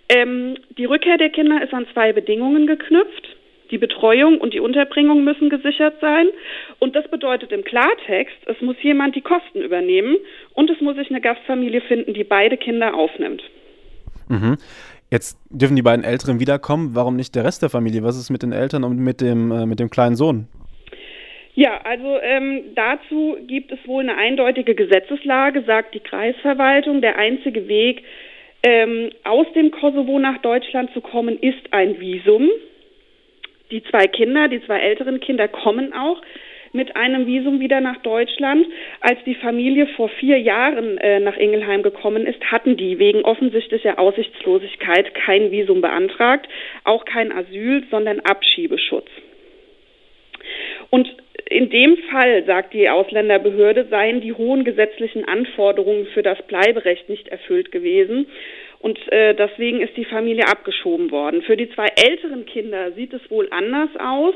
Ähm, 0.09 0.57
die 0.79 0.87
Rückkehr 0.87 1.19
der 1.19 1.29
Kinder 1.29 1.63
ist 1.63 1.75
an 1.75 1.87
zwei 1.93 2.15
Bedingungen 2.15 2.67
geknüpft. 2.67 3.37
Die 3.75 3.79
Betreuung 3.79 4.39
und 4.39 4.55
die 4.55 4.61
Unterbringung 4.61 5.25
müssen 5.25 5.51
gesichert 5.51 5.95
sein. 6.01 6.29
Und 6.79 6.95
das 6.95 7.09
bedeutet 7.09 7.51
im 7.51 7.65
Klartext, 7.65 8.37
es 8.47 8.61
muss 8.61 8.77
jemand 8.83 9.17
die 9.17 9.21
Kosten 9.21 9.61
übernehmen 9.61 10.17
und 10.53 10.71
es 10.71 10.81
muss 10.81 10.95
sich 10.95 11.11
eine 11.11 11.21
Gastfamilie 11.21 11.81
finden, 11.81 12.15
die 12.15 12.23
beide 12.23 12.57
Kinder 12.57 12.95
aufnimmt. 12.95 13.43
Mhm. 14.29 14.59
Jetzt 15.11 15.41
dürfen 15.51 15.75
die 15.75 15.83
beiden 15.83 16.05
Älteren 16.05 16.39
wiederkommen. 16.39 16.91
Warum 16.95 17.17
nicht 17.17 17.35
der 17.35 17.43
Rest 17.43 17.63
der 17.63 17.69
Familie? 17.69 18.05
Was 18.05 18.17
ist 18.17 18.31
mit 18.31 18.45
den 18.45 18.53
Eltern 18.53 18.85
und 18.85 18.97
mit 18.97 19.21
dem, 19.21 19.51
äh, 19.51 19.67
mit 19.67 19.81
dem 19.81 19.91
kleinen 19.91 20.15
Sohn? 20.15 20.47
Ja, 21.57 21.81
also 21.83 22.21
ähm, 22.23 22.63
dazu 22.77 23.37
gibt 23.49 23.73
es 23.73 23.79
wohl 23.89 24.05
eine 24.05 24.17
eindeutige 24.17 24.77
Gesetzeslage, 24.77 25.65
sagt 25.67 25.97
die 25.97 26.01
Kreisverwaltung. 26.01 27.01
Der 27.01 27.19
einzige 27.19 27.67
Weg, 27.67 28.05
ähm, 28.63 29.11
aus 29.25 29.47
dem 29.57 29.73
Kosovo 29.73 30.21
nach 30.21 30.39
Deutschland 30.43 30.93
zu 30.93 31.01
kommen, 31.01 31.37
ist 31.41 31.73
ein 31.73 31.99
Visum. 31.99 32.49
Die 33.71 33.83
zwei 33.85 34.07
Kinder, 34.07 34.49
die 34.49 34.63
zwei 34.65 34.81
älteren 34.81 35.21
Kinder 35.21 35.49
kommen 35.49 35.93
auch 35.93 36.21
mit 36.75 36.97
einem 36.97 37.27
Visum 37.27 37.61
wieder 37.61 37.81
nach 37.81 37.99
Deutschland. 37.99 38.67
Als 39.01 39.19
die 39.25 39.37
Familie 39.37 39.87
vor 39.87 40.09
vier 40.09 40.39
Jahren 40.39 40.99
äh, 40.99 41.21
nach 41.21 41.37
Ingelheim 41.37 41.83
gekommen 41.83 42.27
ist, 42.27 42.43
hatten 42.51 42.77
die 42.77 42.99
wegen 42.99 43.23
offensichtlicher 43.23 43.99
Aussichtslosigkeit 43.99 45.15
kein 45.15 45.51
Visum 45.51 45.81
beantragt, 45.81 46.49
auch 46.83 47.05
kein 47.05 47.33
Asyl, 47.33 47.85
sondern 47.91 48.21
Abschiebeschutz. 48.21 49.09
Und 50.91 51.09
in 51.49 51.71
dem 51.71 51.97
Fall, 52.11 52.45
sagt 52.45 52.75
die 52.75 52.89
Ausländerbehörde, 52.89 53.87
seien 53.91 54.21
die 54.21 54.33
hohen 54.33 54.65
gesetzlichen 54.65 55.25
Anforderungen 55.25 56.07
für 56.07 56.23
das 56.23 56.41
Bleiberecht 56.47 57.09
nicht 57.09 57.29
erfüllt 57.29 57.71
gewesen. 57.71 58.27
Und 58.85 58.99
äh, 59.11 59.35
deswegen 59.35 59.81
ist 59.81 59.97
die 59.97 60.05
Familie 60.05 60.47
abgeschoben 60.47 61.11
worden. 61.11 61.41
Für 61.41 61.57
die 61.57 61.71
zwei 61.71 61.87
älteren 61.97 62.45
Kinder 62.45 62.93
sieht 62.93 63.15
es 63.15 63.31
wohl 63.31 63.49
anders 63.51 63.89
aus. 63.99 64.35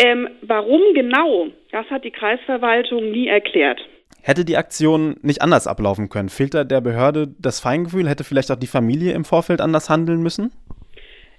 Ähm, 0.00 0.28
warum 0.42 0.80
genau, 0.92 1.46
das 1.70 1.86
hat 1.86 2.02
die 2.02 2.10
Kreisverwaltung 2.10 3.12
nie 3.12 3.28
erklärt. 3.28 3.80
Hätte 4.22 4.44
die 4.44 4.56
Aktion 4.56 5.14
nicht 5.22 5.40
anders 5.40 5.68
ablaufen 5.68 6.08
können? 6.08 6.30
Da 6.50 6.64
der 6.64 6.80
Behörde 6.80 7.28
das 7.38 7.60
Feingefühl? 7.60 8.08
Hätte 8.08 8.24
vielleicht 8.24 8.50
auch 8.50 8.56
die 8.56 8.66
Familie 8.66 9.12
im 9.12 9.24
Vorfeld 9.24 9.60
anders 9.60 9.88
handeln 9.88 10.20
müssen? 10.20 10.50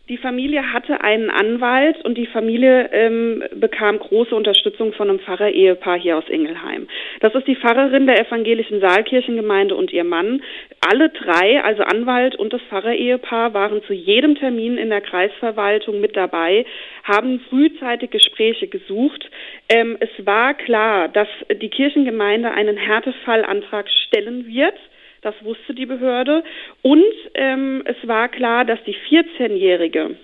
Die 0.09 0.17
Familie 0.17 0.71
hatte 0.71 1.01
einen 1.01 1.29
Anwalt 1.29 2.05
und 2.05 2.17
die 2.17 2.27
Familie 2.27 2.89
ähm, 2.93 3.43
bekam 3.55 3.99
große 3.99 4.33
Unterstützung 4.33 4.93
von 4.93 5.09
einem 5.09 5.19
Pfarrer-Ehepaar 5.19 5.99
hier 5.99 6.17
aus 6.17 6.29
Ingelheim. 6.29 6.87
Das 7.19 7.35
ist 7.35 7.45
die 7.45 7.57
Pfarrerin 7.57 8.07
der 8.07 8.25
evangelischen 8.25 8.79
Saalkirchengemeinde 8.79 9.75
und 9.75 9.91
ihr 9.91 10.05
Mann. 10.05 10.41
Alle 10.79 11.09
drei, 11.09 11.61
also 11.61 11.83
Anwalt 11.83 12.37
und 12.37 12.53
das 12.53 12.61
Pfarrer-Ehepaar, 12.69 13.53
waren 13.53 13.83
zu 13.83 13.91
jedem 13.91 14.35
Termin 14.35 14.77
in 14.77 14.91
der 14.91 15.01
Kreisverwaltung 15.01 15.99
mit 15.99 16.15
dabei, 16.15 16.65
haben 17.03 17.41
frühzeitig 17.49 18.09
Gespräche 18.09 18.69
gesucht. 18.69 19.29
Ähm, 19.67 19.97
es 19.99 20.25
war 20.25 20.53
klar, 20.53 21.09
dass 21.09 21.27
die 21.53 21.69
Kirchengemeinde 21.69 22.51
einen 22.51 22.77
Härtefallantrag 22.77 23.89
stellen 23.89 24.47
wird 24.47 24.75
das 25.21 25.35
wusste 25.43 25.73
die 25.73 25.85
Behörde. 25.85 26.43
Und 26.81 27.03
ähm, 27.33 27.83
es 27.85 27.95
war 28.07 28.29
klar, 28.29 28.65
dass 28.65 28.79
die 28.85 28.95
14-Jährige 28.95 30.15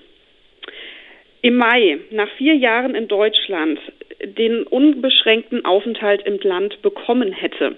im 1.42 1.58
Mai 1.58 2.00
nach 2.12 2.30
vier 2.38 2.56
Jahren 2.56 2.96
in 2.96 3.08
Deutschland 3.08 3.80
den 4.24 4.64
unbeschränkten 4.64 5.66
Aufenthalt 5.66 6.26
im 6.26 6.40
Land 6.40 6.82
bekommen 6.82 7.34
hätte. 7.34 7.78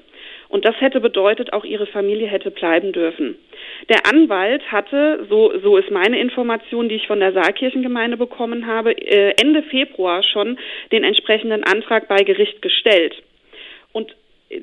Und 0.49 0.63
das 0.63 0.79
hätte 0.79 1.01
bedeutet, 1.01 1.53
auch 1.53 1.65
ihre 1.65 1.87
Familie 1.87 2.27
hätte 2.27 2.51
bleiben 2.51 2.91
dürfen. 2.91 3.35
Der 3.89 4.05
Anwalt 4.05 4.71
hatte, 4.71 5.25
so, 5.27 5.51
so 5.59 5.77
ist 5.77 5.89
meine 5.89 6.19
Information, 6.19 6.87
die 6.87 6.95
ich 6.95 7.07
von 7.07 7.19
der 7.19 7.33
Saalkirchengemeinde 7.33 8.17
bekommen 8.17 8.67
habe, 8.67 8.91
äh, 8.91 9.33
Ende 9.41 9.63
Februar 9.63 10.21
schon 10.21 10.57
den 10.91 11.03
entsprechenden 11.03 11.63
Antrag 11.63 12.07
bei 12.07 12.23
Gericht 12.23 12.61
gestellt. 12.61 13.15
Und 13.91 14.15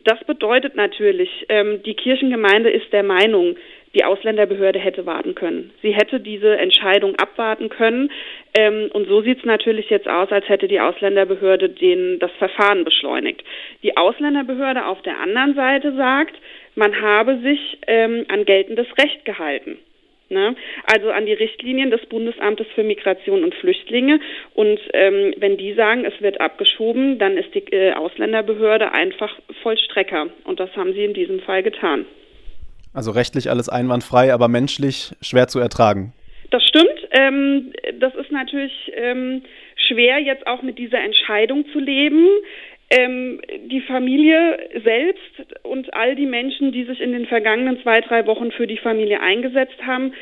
das 0.04 0.22
bedeutet 0.24 0.76
natürlich, 0.76 1.46
ähm, 1.48 1.82
die 1.82 1.94
Kirchengemeinde 1.94 2.70
ist 2.70 2.92
der 2.92 3.02
Meinung, 3.02 3.56
die 3.94 4.04
Ausländerbehörde 4.04 4.78
hätte 4.78 5.04
warten 5.06 5.34
können. 5.34 5.70
Sie 5.82 5.92
hätte 5.92 6.20
diese 6.20 6.56
Entscheidung 6.56 7.16
abwarten 7.16 7.68
können. 7.68 8.10
Ähm, 8.56 8.90
und 8.92 9.06
so 9.06 9.22
sieht 9.22 9.38
es 9.38 9.44
natürlich 9.44 9.90
jetzt 9.90 10.08
aus, 10.08 10.30
als 10.30 10.48
hätte 10.48 10.68
die 10.68 10.80
Ausländerbehörde 10.80 11.68
den, 11.68 12.18
das 12.18 12.30
Verfahren 12.38 12.84
beschleunigt. 12.84 13.42
Die 13.82 13.96
Ausländerbehörde 13.96 14.86
auf 14.86 15.02
der 15.02 15.18
anderen 15.18 15.54
Seite 15.54 15.94
sagt, 15.94 16.36
man 16.74 17.00
habe 17.02 17.38
sich 17.40 17.78
ähm, 17.86 18.24
an 18.28 18.44
geltendes 18.44 18.86
Recht 18.98 19.24
gehalten. 19.24 19.78
Ne? 20.32 20.56
Also 20.84 21.10
an 21.10 21.26
die 21.26 21.32
Richtlinien 21.32 21.90
des 21.90 22.04
Bundesamtes 22.06 22.66
für 22.74 22.82
Migration 22.82 23.44
und 23.44 23.54
Flüchtlinge. 23.54 24.18
Und 24.54 24.80
ähm, 24.94 25.34
wenn 25.36 25.56
die 25.56 25.74
sagen, 25.74 26.04
es 26.04 26.20
wird 26.20 26.40
abgeschoben, 26.40 27.18
dann 27.18 27.36
ist 27.36 27.54
die 27.54 27.64
äh, 27.72 27.92
Ausländerbehörde 27.92 28.92
einfach 28.92 29.38
Vollstrecker. 29.62 30.28
Und 30.44 30.58
das 30.58 30.74
haben 30.76 30.92
sie 30.94 31.04
in 31.04 31.14
diesem 31.14 31.40
Fall 31.40 31.62
getan. 31.62 32.06
Also 32.94 33.10
rechtlich 33.10 33.48
alles 33.48 33.68
einwandfrei, 33.68 34.32
aber 34.32 34.48
menschlich 34.48 35.12
schwer 35.20 35.48
zu 35.48 35.60
ertragen. 35.60 36.12
Das 36.50 36.62
stimmt. 36.66 36.88
Ähm, 37.12 37.72
das 37.98 38.14
ist 38.14 38.30
natürlich 38.30 38.72
ähm, 38.94 39.42
schwer, 39.76 40.18
jetzt 40.18 40.46
auch 40.46 40.62
mit 40.62 40.78
dieser 40.78 41.02
Entscheidung 41.02 41.64
zu 41.72 41.78
leben 41.78 42.26
ähm, 42.92 43.40
die 43.70 43.80
Familie 43.80 44.58
selbst 44.84 45.56
und 45.62 45.94
all 45.94 46.14
die 46.14 46.26
Menschen, 46.26 46.72
die 46.72 46.84
sich 46.84 47.00
in 47.00 47.12
den 47.12 47.26
vergangenen 47.26 47.80
zwei, 47.82 48.02
drei 48.02 48.26
Wochen 48.26 48.52
für 48.52 48.66
die 48.66 48.76
Familie 48.76 49.20
eingesetzt 49.20 49.82
haben, 49.86 50.12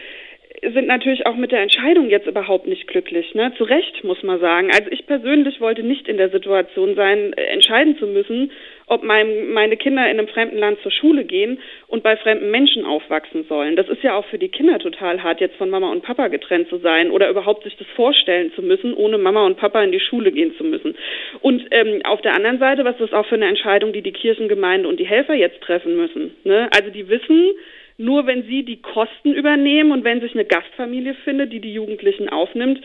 sind 0.62 0.86
natürlich 0.86 1.26
auch 1.26 1.36
mit 1.36 1.52
der 1.52 1.62
Entscheidung 1.62 2.10
jetzt 2.10 2.26
überhaupt 2.26 2.66
nicht 2.66 2.86
glücklich. 2.86 3.34
Ne? 3.34 3.52
Zu 3.56 3.64
Recht, 3.64 4.04
muss 4.04 4.22
man 4.22 4.40
sagen. 4.40 4.70
Also 4.70 4.90
ich 4.90 5.06
persönlich 5.06 5.60
wollte 5.60 5.82
nicht 5.82 6.06
in 6.06 6.18
der 6.18 6.28
Situation 6.28 6.94
sein, 6.94 7.32
äh, 7.32 7.44
entscheiden 7.44 7.96
zu 7.98 8.06
müssen, 8.06 8.52
ob 8.86 9.02
mein, 9.02 9.50
meine 9.52 9.76
Kinder 9.76 10.02
in 10.10 10.18
einem 10.18 10.28
fremden 10.28 10.58
Land 10.58 10.80
zur 10.82 10.90
Schule 10.90 11.24
gehen 11.24 11.60
und 11.86 12.02
bei 12.02 12.16
fremden 12.16 12.50
Menschen 12.50 12.84
aufwachsen 12.84 13.44
sollen. 13.48 13.76
Das 13.76 13.88
ist 13.88 14.02
ja 14.02 14.14
auch 14.14 14.26
für 14.26 14.38
die 14.38 14.48
Kinder 14.48 14.78
total 14.78 15.22
hart, 15.22 15.40
jetzt 15.40 15.56
von 15.56 15.70
Mama 15.70 15.90
und 15.90 16.02
Papa 16.02 16.28
getrennt 16.28 16.68
zu 16.68 16.78
sein 16.78 17.10
oder 17.10 17.30
überhaupt 17.30 17.64
sich 17.64 17.76
das 17.76 17.86
vorstellen 17.94 18.52
zu 18.54 18.62
müssen, 18.62 18.92
ohne 18.92 19.16
Mama 19.16 19.46
und 19.46 19.56
Papa 19.56 19.82
in 19.82 19.92
die 19.92 20.00
Schule 20.00 20.32
gehen 20.32 20.54
zu 20.56 20.64
müssen. 20.64 20.94
Und 21.40 21.66
ähm, 21.70 22.02
auf 22.04 22.20
der 22.20 22.34
anderen 22.34 22.58
Seite, 22.58 22.84
was 22.84 22.94
ist 22.94 23.12
das 23.12 23.12
auch 23.12 23.26
für 23.26 23.36
eine 23.36 23.48
Entscheidung, 23.48 23.92
die 23.92 24.02
die 24.02 24.12
Kirchengemeinde 24.12 24.88
und 24.88 25.00
die 25.00 25.06
Helfer 25.06 25.34
jetzt 25.34 25.60
treffen 25.62 25.96
müssen? 25.96 26.34
Ne? 26.44 26.68
Also 26.74 26.90
die 26.90 27.08
wissen, 27.08 27.52
nur 28.00 28.26
wenn 28.26 28.44
sie 28.44 28.64
die 28.64 28.80
Kosten 28.80 29.32
übernehmen 29.32 29.92
und 29.92 30.04
wenn 30.04 30.20
sich 30.20 30.34
eine 30.34 30.44
Gastfamilie 30.44 31.14
findet, 31.24 31.52
die 31.52 31.60
die 31.60 31.74
Jugendlichen 31.74 32.28
aufnimmt, 32.28 32.80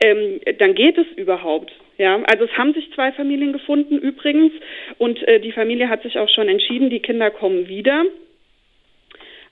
ähm, 0.00 0.40
dann 0.58 0.74
geht 0.74 0.98
es 0.98 1.06
überhaupt. 1.16 1.72
Ja, 1.96 2.22
also 2.24 2.44
es 2.44 2.52
haben 2.56 2.74
sich 2.74 2.92
zwei 2.94 3.10
Familien 3.12 3.52
gefunden 3.52 3.98
übrigens 3.98 4.52
und 4.98 5.20
äh, 5.26 5.40
die 5.40 5.52
Familie 5.52 5.88
hat 5.88 6.02
sich 6.02 6.18
auch 6.18 6.28
schon 6.28 6.48
entschieden, 6.48 6.90
die 6.90 7.00
Kinder 7.00 7.30
kommen 7.30 7.66
wieder 7.66 8.04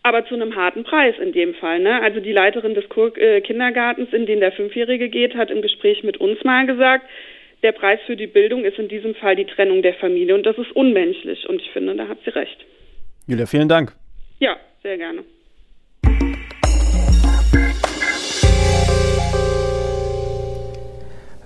aber 0.02 0.24
zu 0.24 0.36
einem 0.36 0.54
harten 0.54 0.84
Preis 0.84 1.16
in 1.20 1.32
dem 1.32 1.52
Fall. 1.54 1.80
Ne? 1.80 2.00
Also 2.00 2.20
die 2.20 2.30
Leiterin 2.30 2.74
des 2.74 2.84
äh, 3.16 3.40
Kindergartens, 3.40 4.12
in 4.12 4.24
den 4.24 4.38
der 4.38 4.52
Fünfjährige 4.52 5.08
geht, 5.08 5.34
hat 5.34 5.50
im 5.50 5.62
Gespräch 5.62 6.04
mit 6.04 6.18
uns 6.18 6.44
mal 6.44 6.64
gesagt, 6.64 7.06
der 7.64 7.72
Preis 7.72 7.98
für 8.06 8.14
die 8.14 8.28
Bildung 8.28 8.64
ist 8.64 8.78
in 8.78 8.86
diesem 8.86 9.16
Fall 9.16 9.34
die 9.34 9.46
Trennung 9.46 9.82
der 9.82 9.94
Familie 9.94 10.36
und 10.36 10.46
das 10.46 10.56
ist 10.58 10.70
unmenschlich 10.76 11.48
und 11.48 11.60
ich 11.60 11.70
finde, 11.72 11.96
da 11.96 12.06
hat 12.06 12.18
sie 12.24 12.30
recht. 12.30 12.64
Julia, 13.26 13.46
vielen 13.46 13.68
Dank. 13.68 13.94
Ja, 14.38 14.56
sehr 14.82 14.98
gerne. 14.98 15.24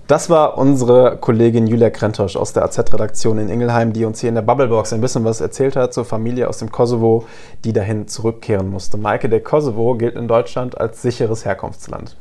Das 0.09 0.28
war 0.28 0.59
unsere 0.59 1.18
Kollegin 1.18 1.68
Julia 1.68 1.88
Krentosch 1.88 2.35
aus 2.35 2.52
der 2.52 2.64
AZ-Redaktion 2.64 3.38
in 3.38 3.49
Ingelheim, 3.49 3.92
die 3.92 4.04
uns 4.04 4.20
hier 4.20 4.28
in 4.28 4.35
der 4.35 4.42
Bubblebox 4.42 4.92
ein 4.92 5.00
bisschen 5.00 5.25
was 5.25 5.40
erzählt 5.40 5.76
hat 5.76 5.94
zur 5.94 6.04
Familie 6.04 6.49
aus 6.49 6.59
dem 6.59 6.73
Kosovo, 6.73 7.26
die 7.62 7.73
dahin 7.73 8.09
zurückkehren 8.09 8.68
musste. 8.68 8.97
Maike, 8.97 9.28
der 9.28 9.40
Kosovo 9.40 9.94
gilt 9.94 10.16
in 10.16 10.26
Deutschland 10.26 10.76
als 10.80 11.00
sicheres 11.00 11.44
Herkunftsland. 11.44 12.16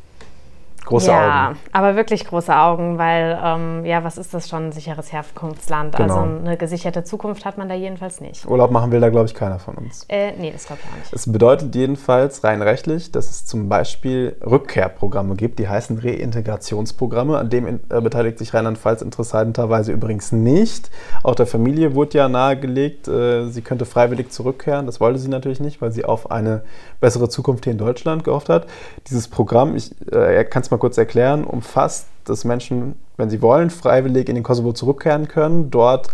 Große 0.89 1.11
ja, 1.11 1.49
Augen. 1.49 1.59
aber 1.71 1.95
wirklich 1.95 2.25
große 2.25 2.55
Augen, 2.55 2.97
weil, 2.97 3.39
ähm, 3.43 3.85
ja, 3.85 4.03
was 4.03 4.17
ist 4.17 4.33
das 4.33 4.49
schon, 4.49 4.69
ein 4.69 4.71
sicheres 4.71 5.13
Herkunftsland? 5.13 5.95
Genau. 5.95 6.15
Also 6.15 6.37
eine 6.39 6.57
gesicherte 6.57 7.03
Zukunft 7.03 7.45
hat 7.45 7.59
man 7.59 7.69
da 7.69 7.75
jedenfalls 7.75 8.21
nicht. 8.21 8.47
Urlaub 8.47 8.71
machen 8.71 8.91
will 8.91 8.99
da, 8.99 9.09
glaube 9.09 9.27
ich, 9.27 9.35
keiner 9.35 9.59
von 9.59 9.75
uns. 9.75 10.07
Äh, 10.09 10.31
nee, 10.39 10.49
das 10.51 10.65
glaube 10.65 10.81
ich 10.83 10.91
auch 10.91 10.97
nicht. 10.97 11.13
Es 11.13 11.31
bedeutet 11.31 11.75
jedenfalls 11.75 12.43
rein 12.43 12.63
rechtlich, 12.63 13.11
dass 13.11 13.29
es 13.29 13.45
zum 13.45 13.69
Beispiel 13.69 14.35
Rückkehrprogramme 14.43 15.35
gibt, 15.35 15.59
die 15.59 15.69
heißen 15.69 15.99
Reintegrationsprogramme. 15.99 17.37
An 17.37 17.51
dem 17.51 17.67
äh, 17.67 18.01
beteiligt 18.01 18.39
sich 18.39 18.55
Rheinland-Pfalz 18.55 19.03
interessanterweise 19.03 19.91
übrigens 19.91 20.31
nicht. 20.31 20.89
Auch 21.21 21.35
der 21.35 21.45
Familie 21.45 21.93
wurde 21.93 22.17
ja 22.17 22.29
nahegelegt, 22.29 23.07
äh, 23.07 23.45
sie 23.49 23.61
könnte 23.61 23.85
freiwillig 23.85 24.31
zurückkehren. 24.31 24.87
Das 24.87 24.99
wollte 24.99 25.19
sie 25.19 25.29
natürlich 25.29 25.59
nicht, 25.59 25.83
weil 25.83 25.91
sie 25.91 26.03
auf 26.03 26.31
eine 26.31 26.63
bessere 26.99 27.29
Zukunft 27.29 27.65
hier 27.65 27.73
in 27.73 27.77
Deutschland 27.77 28.23
gehofft 28.23 28.49
hat. 28.49 28.65
Dieses 29.07 29.27
Programm, 29.27 29.75
ich 29.75 29.93
äh, 30.11 30.43
kann 30.45 30.63
es 30.63 30.71
mal 30.71 30.78
kurz 30.79 30.97
erklären, 30.97 31.43
umfasst, 31.43 32.07
dass 32.25 32.45
Menschen, 32.45 32.95
wenn 33.17 33.29
sie 33.29 33.41
wollen, 33.41 33.69
freiwillig 33.69 34.29
in 34.29 34.35
den 34.35 34.43
Kosovo 34.43 34.73
zurückkehren 34.73 35.27
können, 35.27 35.69
dort 35.71 36.09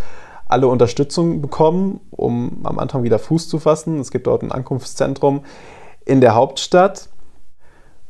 alle 0.48 0.68
Unterstützung 0.68 1.42
bekommen, 1.42 2.00
um 2.12 2.60
am 2.64 2.80
Anfang 2.80 3.04
wieder 3.04 3.20
Fuß 3.20 3.50
zu 3.50 3.60
fassen. 3.60 4.00
Es 4.00 4.12
gibt 4.12 4.28
dort 4.28 4.44
ein 4.44 4.52
Ankunftszentrum 4.52 5.42
in 6.06 6.22
der 6.22 6.36
Hauptstadt. 6.36 7.10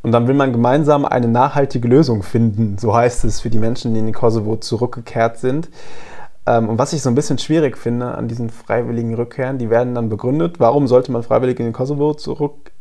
Und 0.04 0.12
dann 0.12 0.28
will 0.28 0.36
man 0.36 0.52
gemeinsam 0.52 1.04
eine 1.04 1.28
nachhaltige 1.28 1.88
Lösung 1.88 2.22
finden, 2.22 2.78
so 2.78 2.96
heißt 2.96 3.26
es, 3.26 3.42
für 3.42 3.50
die 3.50 3.58
Menschen, 3.58 3.94
die 3.94 4.00
in 4.00 4.06
den 4.06 4.14
Kosovo 4.14 4.56
zurückgekehrt 4.58 5.38
sind. 5.38 5.70
Ähm, 6.46 6.70
und 6.70 6.78
was 6.78 6.94
ich 6.94 7.02
so 7.02 7.10
ein 7.10 7.16
bisschen 7.16 7.40
schwierig 7.40 7.76
finde 7.78 8.14
an 8.14 8.28
diesen 8.28 8.52
freiwilligen 8.52 9.16
Rückkehren, 9.16 9.58
die 9.58 9.72
werden 9.72 9.96
dann 9.96 10.10
begründet, 10.10 10.60
warum 10.60 10.88
sollte 10.88 11.12
man 11.12 11.24
freiwillig 11.24 11.60
in 11.60 11.66
den 11.66 11.74
Kosovo 11.74 12.14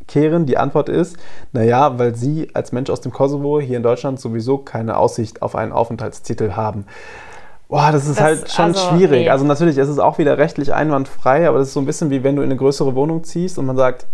zurückkehren? 0.06 0.46
Die 0.46 0.56
Antwort 0.56 0.88
ist, 0.88 1.16
naja, 1.52 1.98
weil 1.98 2.14
sie 2.14 2.50
als 2.54 2.72
Mensch 2.72 2.90
aus 2.90 3.00
dem 3.00 3.12
Kosovo 3.12 3.60
hier 3.60 3.76
in 3.76 3.82
Deutschland 3.82 4.20
sowieso 4.20 4.58
keine 4.58 4.96
Aussicht 4.96 5.42
auf 5.42 5.56
einen 5.56 5.72
Aufenthaltstitel 5.72 6.52
haben. 6.52 6.86
Boah, 7.68 7.90
das 7.90 8.06
ist 8.06 8.18
das, 8.18 8.24
halt 8.24 8.50
schon 8.50 8.64
also, 8.66 8.88
schwierig. 8.88 9.22
Nee. 9.22 9.30
Also 9.30 9.44
natürlich 9.44 9.78
ist 9.78 9.88
es 9.88 9.98
auch 9.98 10.18
wieder 10.18 10.38
rechtlich 10.38 10.72
einwandfrei, 10.72 11.48
aber 11.48 11.58
das 11.58 11.68
ist 11.68 11.74
so 11.74 11.80
ein 11.80 11.86
bisschen 11.86 12.10
wie 12.10 12.22
wenn 12.22 12.36
du 12.36 12.42
in 12.42 12.50
eine 12.50 12.56
größere 12.56 12.94
Wohnung 12.94 13.24
ziehst 13.24 13.58
und 13.58 13.66
man 13.66 13.76
sagt, 13.76 14.06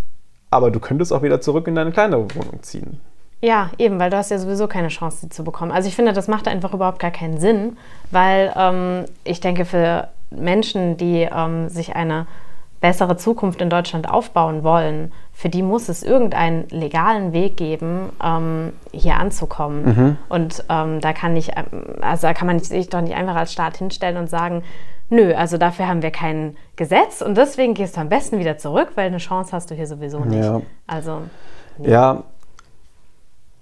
aber 0.50 0.70
du 0.70 0.80
könntest 0.80 1.12
auch 1.12 1.22
wieder 1.22 1.40
zurück 1.40 1.66
in 1.66 1.74
deine 1.74 1.92
kleinere 1.92 2.26
Wohnung 2.34 2.62
ziehen. 2.62 3.00
Ja, 3.42 3.70
eben, 3.78 3.98
weil 3.98 4.10
du 4.10 4.16
hast 4.16 4.30
ja 4.30 4.38
sowieso 4.38 4.66
keine 4.66 4.88
Chance, 4.88 5.18
sie 5.22 5.28
zu 5.30 5.44
bekommen. 5.44 5.72
Also 5.72 5.88
ich 5.88 5.96
finde, 5.96 6.12
das 6.12 6.28
macht 6.28 6.46
einfach 6.46 6.74
überhaupt 6.74 6.98
gar 6.98 7.10
keinen 7.10 7.38
Sinn, 7.38 7.78
weil 8.10 8.52
ähm, 8.54 9.04
ich 9.24 9.40
denke, 9.40 9.64
für 9.64 10.08
Menschen, 10.30 10.96
die 10.96 11.26
ähm, 11.30 11.68
sich 11.68 11.96
eine 11.96 12.26
bessere 12.80 13.16
Zukunft 13.16 13.60
in 13.60 13.68
Deutschland 13.68 14.08
aufbauen 14.08 14.62
wollen, 14.64 15.12
für 15.32 15.48
die 15.48 15.62
muss 15.62 15.88
es 15.88 16.02
irgendeinen 16.02 16.66
legalen 16.70 17.32
Weg 17.32 17.56
geben, 17.56 18.10
ähm, 18.24 18.72
hier 18.92 19.16
anzukommen. 19.16 19.84
Mhm. 19.84 20.16
Und 20.28 20.64
ähm, 20.68 21.00
da 21.00 21.12
kann 21.12 21.36
ich, 21.36 21.50
also 22.00 22.26
da 22.26 22.34
kann 22.34 22.46
man 22.46 22.58
sich 22.58 22.88
doch 22.88 23.02
nicht 23.02 23.14
einfach 23.14 23.36
als 23.36 23.52
Staat 23.52 23.76
hinstellen 23.76 24.16
und 24.16 24.30
sagen, 24.30 24.62
nö, 25.10 25.34
also 25.34 25.58
dafür 25.58 25.88
haben 25.88 26.02
wir 26.02 26.10
kein 26.10 26.56
Gesetz 26.76 27.20
und 27.20 27.36
deswegen 27.36 27.74
gehst 27.74 27.96
du 27.96 28.00
am 28.00 28.08
besten 28.08 28.38
wieder 28.38 28.56
zurück, 28.56 28.92
weil 28.94 29.08
eine 29.08 29.18
Chance 29.18 29.52
hast 29.52 29.70
du 29.70 29.74
hier 29.74 29.86
sowieso 29.86 30.20
nicht. 30.20 30.44
Ja. 30.44 30.62
Also 30.86 31.22
nee. 31.78 31.90
ja, 31.90 32.24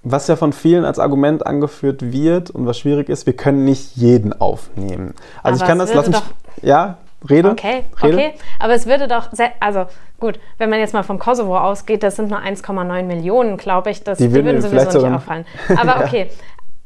was 0.04 0.28
ja 0.28 0.36
von 0.36 0.52
vielen 0.52 0.84
als 0.84 0.98
Argument 0.98 1.44
angeführt 1.44 2.12
wird 2.12 2.50
und 2.50 2.66
was 2.66 2.78
schwierig 2.78 3.08
ist, 3.08 3.26
wir 3.26 3.34
können 3.34 3.64
nicht 3.64 3.96
jeden 3.96 4.32
aufnehmen. 4.32 5.14
Also 5.42 5.56
aber 5.56 5.64
ich 5.64 5.68
kann 5.68 5.78
das 5.78 5.92
lassen. 5.92 6.14
Ja, 6.62 6.98
rede. 7.28 7.50
Okay, 7.50 7.84
rede. 8.02 8.14
okay. 8.14 8.32
Aber 8.58 8.74
es 8.74 8.86
würde 8.86 9.08
doch, 9.08 9.28
also 9.60 9.86
gut, 10.20 10.38
wenn 10.58 10.70
man 10.70 10.78
jetzt 10.78 10.94
mal 10.94 11.02
vom 11.02 11.18
Kosovo 11.18 11.56
ausgeht, 11.58 12.02
das 12.02 12.16
sind 12.16 12.30
nur 12.30 12.40
1,9 12.40 13.02
Millionen, 13.04 13.56
glaube 13.56 13.90
ich, 13.90 14.02
das, 14.04 14.18
die, 14.18 14.28
die 14.28 14.34
würden 14.34 14.60
sowieso 14.60 14.98
nicht 15.02 15.14
auffallen. 15.14 15.44
Aber 15.76 16.04
okay, 16.04 16.30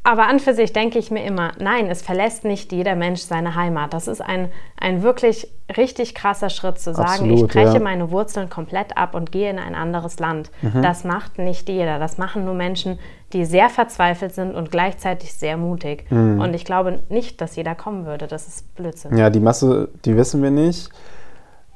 aber 0.05 0.27
an 0.27 0.41
für 0.41 0.53
sich 0.53 0.73
denke 0.73 0.99
ich 0.99 1.13
mir 1.13 1.25
immer, 1.25 1.53
nein, 1.61 1.87
es 1.89 2.03
verlässt 2.03 2.45
nicht 2.45 2.73
jeder 2.73 2.97
Mensch 2.97 3.21
seine 3.21 3.55
Heimat. 3.55 3.95
Das 3.95 4.09
ist 4.09 4.21
ein, 4.21 4.49
ein 4.77 5.03
wirklich 5.03 5.47
richtig 5.77 6.17
krasser 6.17 6.51
Schritt 6.51 6.81
zu 6.81 6.93
sagen, 6.93 7.09
Absolut, 7.09 7.39
ich 7.39 7.47
breche 7.47 7.75
ja. 7.75 7.81
meine 7.81 8.11
Wurzeln 8.11 8.51
komplett 8.51 8.97
ab 8.97 9.15
und 9.15 9.31
gehe 9.31 9.49
in 9.49 9.61
ein 9.61 9.77
anderes 9.77 10.19
Land. 10.19 10.51
Mhm. 10.61 10.83
Das 10.83 11.05
macht 11.05 11.39
nicht 11.39 11.69
jeder. 11.69 12.01
Das 12.01 12.19
machen 12.19 12.45
nur 12.45 12.55
Menschen, 12.55 12.99
die 13.33 13.45
sehr 13.45 13.69
verzweifelt 13.69 14.35
sind 14.35 14.57
und 14.57 14.73
gleichzeitig 14.73 15.35
sehr 15.35 15.57
mutig. 15.57 16.11
Mhm. 16.11 16.41
Und 16.41 16.55
ich 16.55 16.65
glaube 16.65 17.05
nicht, 17.09 17.41
dass 17.41 17.55
jeder 17.55 17.77
kommen 17.77 18.05
würde. 18.05 18.27
Das 18.27 18.49
ist 18.49 18.75
Blödsinn. 18.75 19.17
Ja, 19.17 19.31
die 19.31 19.41
Masse, 19.41 19.89
die 20.05 20.17
wissen 20.17 20.43
wir 20.43 20.51
nicht. 20.51 20.91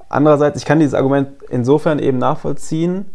Andererseits, 0.09 0.59
ich 0.59 0.64
kann 0.64 0.80
dieses 0.80 0.95
Argument 0.95 1.28
insofern 1.49 2.00
eben 2.00 2.18
nachvollziehen, 2.18 3.06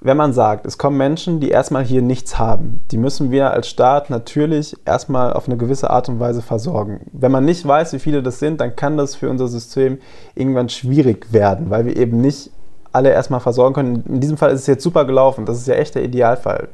wenn 0.00 0.16
man 0.16 0.32
sagt, 0.32 0.66
es 0.66 0.76
kommen 0.76 0.98
Menschen, 0.98 1.40
die 1.40 1.48
erstmal 1.48 1.82
hier 1.82 2.02
nichts 2.02 2.38
haben, 2.38 2.80
die 2.90 2.98
müssen 2.98 3.30
wir 3.30 3.52
als 3.52 3.68
Staat 3.68 4.10
natürlich 4.10 4.76
erstmal 4.84 5.32
auf 5.32 5.46
eine 5.46 5.56
gewisse 5.56 5.90
Art 5.90 6.08
und 6.08 6.20
Weise 6.20 6.42
versorgen. 6.42 7.00
Wenn 7.12 7.32
man 7.32 7.44
nicht 7.44 7.66
weiß, 7.66 7.92
wie 7.94 7.98
viele 7.98 8.22
das 8.22 8.38
sind, 8.38 8.60
dann 8.60 8.76
kann 8.76 8.98
das 8.98 9.14
für 9.14 9.30
unser 9.30 9.48
System 9.48 9.98
irgendwann 10.34 10.68
schwierig 10.68 11.32
werden, 11.32 11.70
weil 11.70 11.86
wir 11.86 11.96
eben 11.96 12.20
nicht 12.20 12.50
alle 12.92 13.10
erstmal 13.10 13.40
versorgen 13.40 13.74
können. 13.74 14.04
In 14.06 14.20
diesem 14.20 14.36
Fall 14.36 14.50
ist 14.50 14.60
es 14.60 14.66
jetzt 14.66 14.82
super 14.82 15.04
gelaufen. 15.04 15.44
Das 15.44 15.58
ist 15.58 15.66
ja 15.66 15.74
echt 15.74 15.94
der 15.94 16.04
Idealfall. 16.04 16.68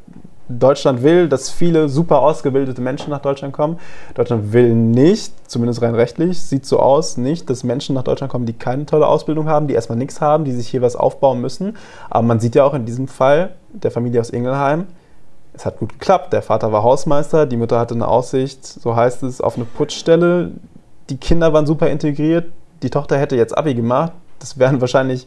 Deutschland 0.49 1.03
will, 1.03 1.29
dass 1.29 1.51
viele 1.51 1.89
super 1.89 2.21
ausgebildete 2.21 2.81
Menschen 2.81 3.11
nach 3.11 3.21
Deutschland 3.21 3.55
kommen. 3.55 3.79
Deutschland 4.15 4.53
will 4.53 4.75
nicht, 4.75 5.33
zumindest 5.49 5.83
rein 5.83 5.95
rechtlich, 5.95 6.41
sieht 6.41 6.67
so 6.67 6.81
aus, 6.81 7.17
nicht, 7.17 7.49
dass 7.49 7.65
Menschen 7.65 7.95
nach 7.95 8.03
Deutschland 8.03 8.31
kommen, 8.31 8.47
die 8.47 8.53
keine 8.53 8.87
tolle 8.87 9.07
Ausbildung 9.07 9.49
haben, 9.49 9.69
die 9.69 9.75
erstmal 9.75 9.99
nichts 9.99 10.21
haben, 10.21 10.45
die 10.45 10.53
sich 10.53 10.69
hier 10.69 10.83
was 10.83 10.97
aufbauen 10.97 11.41
müssen. 11.41 11.77
Aber 12.11 12.23
man 12.23 12.41
sieht 12.41 12.55
ja 12.55 12.65
auch 12.65 12.75
in 12.75 12.85
diesem 12.85 13.09
Fall 13.09 13.51
der 13.73 13.91
Familie 13.91 14.21
aus 14.21 14.31
Ingelheim, 14.31 14.87
es 15.55 15.67
hat 15.67 15.79
gut 15.79 15.93
geklappt. 15.93 16.33
Der 16.33 16.43
Vater 16.43 16.73
war 16.73 16.83
Hausmeister, 16.83 17.47
die 17.47 17.57
Mutter 17.57 17.79
hatte 17.79 17.95
eine 17.95 18.09
Aussicht, 18.09 18.65
so 18.65 18.97
heißt 18.97 19.23
es, 19.23 19.41
auf 19.41 19.57
eine 19.57 19.65
Putzstelle. 19.65 20.53
Die 21.11 21.17
Kinder 21.17 21.53
waren 21.53 21.67
super 21.67 21.91
integriert. 21.91 22.47
Die 22.83 22.91
Tochter 22.91 23.19
hätte 23.19 23.37
jetzt 23.37 23.57
Abi 23.57 23.75
gemacht. 23.75 24.13
Das 24.39 24.59
wären 24.59 24.81
wahrscheinlich 24.81 25.27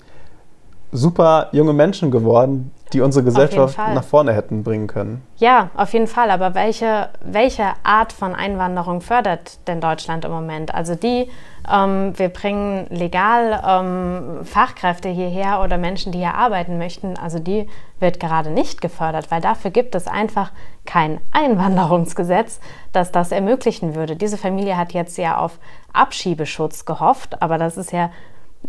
super 0.92 1.50
junge 1.52 1.74
Menschen 1.74 2.12
geworden, 2.12 2.72
die 2.96 3.02
unsere 3.02 3.26
Gesellschaft 3.26 3.78
nach 3.78 4.04
vorne 4.04 4.34
hätten 4.34 4.64
bringen 4.64 4.88
können. 4.88 5.22
Ja, 5.38 5.70
auf 5.76 5.92
jeden 5.92 6.08
Fall. 6.08 6.32
Aber 6.32 6.56
welche, 6.56 7.10
welche 7.24 7.66
Art 7.84 8.14
von 8.14 8.34
Einwanderung 8.34 9.02
fördert 9.02 9.60
denn 9.68 9.82
Deutschland 9.82 10.24
im 10.24 10.32
Moment? 10.32 10.74
Also 10.74 10.96
die, 10.96 11.30
ähm, 11.72 12.18
wir 12.18 12.30
bringen 12.30 12.88
legal 12.90 13.62
ähm, 13.68 14.46
Fachkräfte 14.46 15.10
hierher 15.10 15.62
oder 15.62 15.78
Menschen, 15.78 16.14
die 16.14 16.20
hier 16.20 16.36
arbeiten 16.36 16.78
möchten, 16.78 17.18
also 17.18 17.38
die 17.38 17.68
wird 18.00 18.22
gerade 18.22 18.50
nicht 18.50 18.80
gefördert, 18.80 19.30
weil 19.30 19.42
dafür 19.42 19.72
gibt 19.72 19.94
es 19.94 20.08
einfach 20.08 20.52
kein 20.86 21.20
Einwanderungsgesetz, 21.32 22.62
das 22.94 23.12
das 23.12 23.34
ermöglichen 23.34 23.96
würde. 23.96 24.16
Diese 24.16 24.38
Familie 24.38 24.78
hat 24.78 24.94
jetzt 24.94 25.18
ja 25.18 25.38
auf 25.38 25.60
Abschiebeschutz 25.92 26.86
gehofft, 26.86 27.42
aber 27.42 27.58
das 27.58 27.76
ist 27.76 27.92
ja 27.92 28.10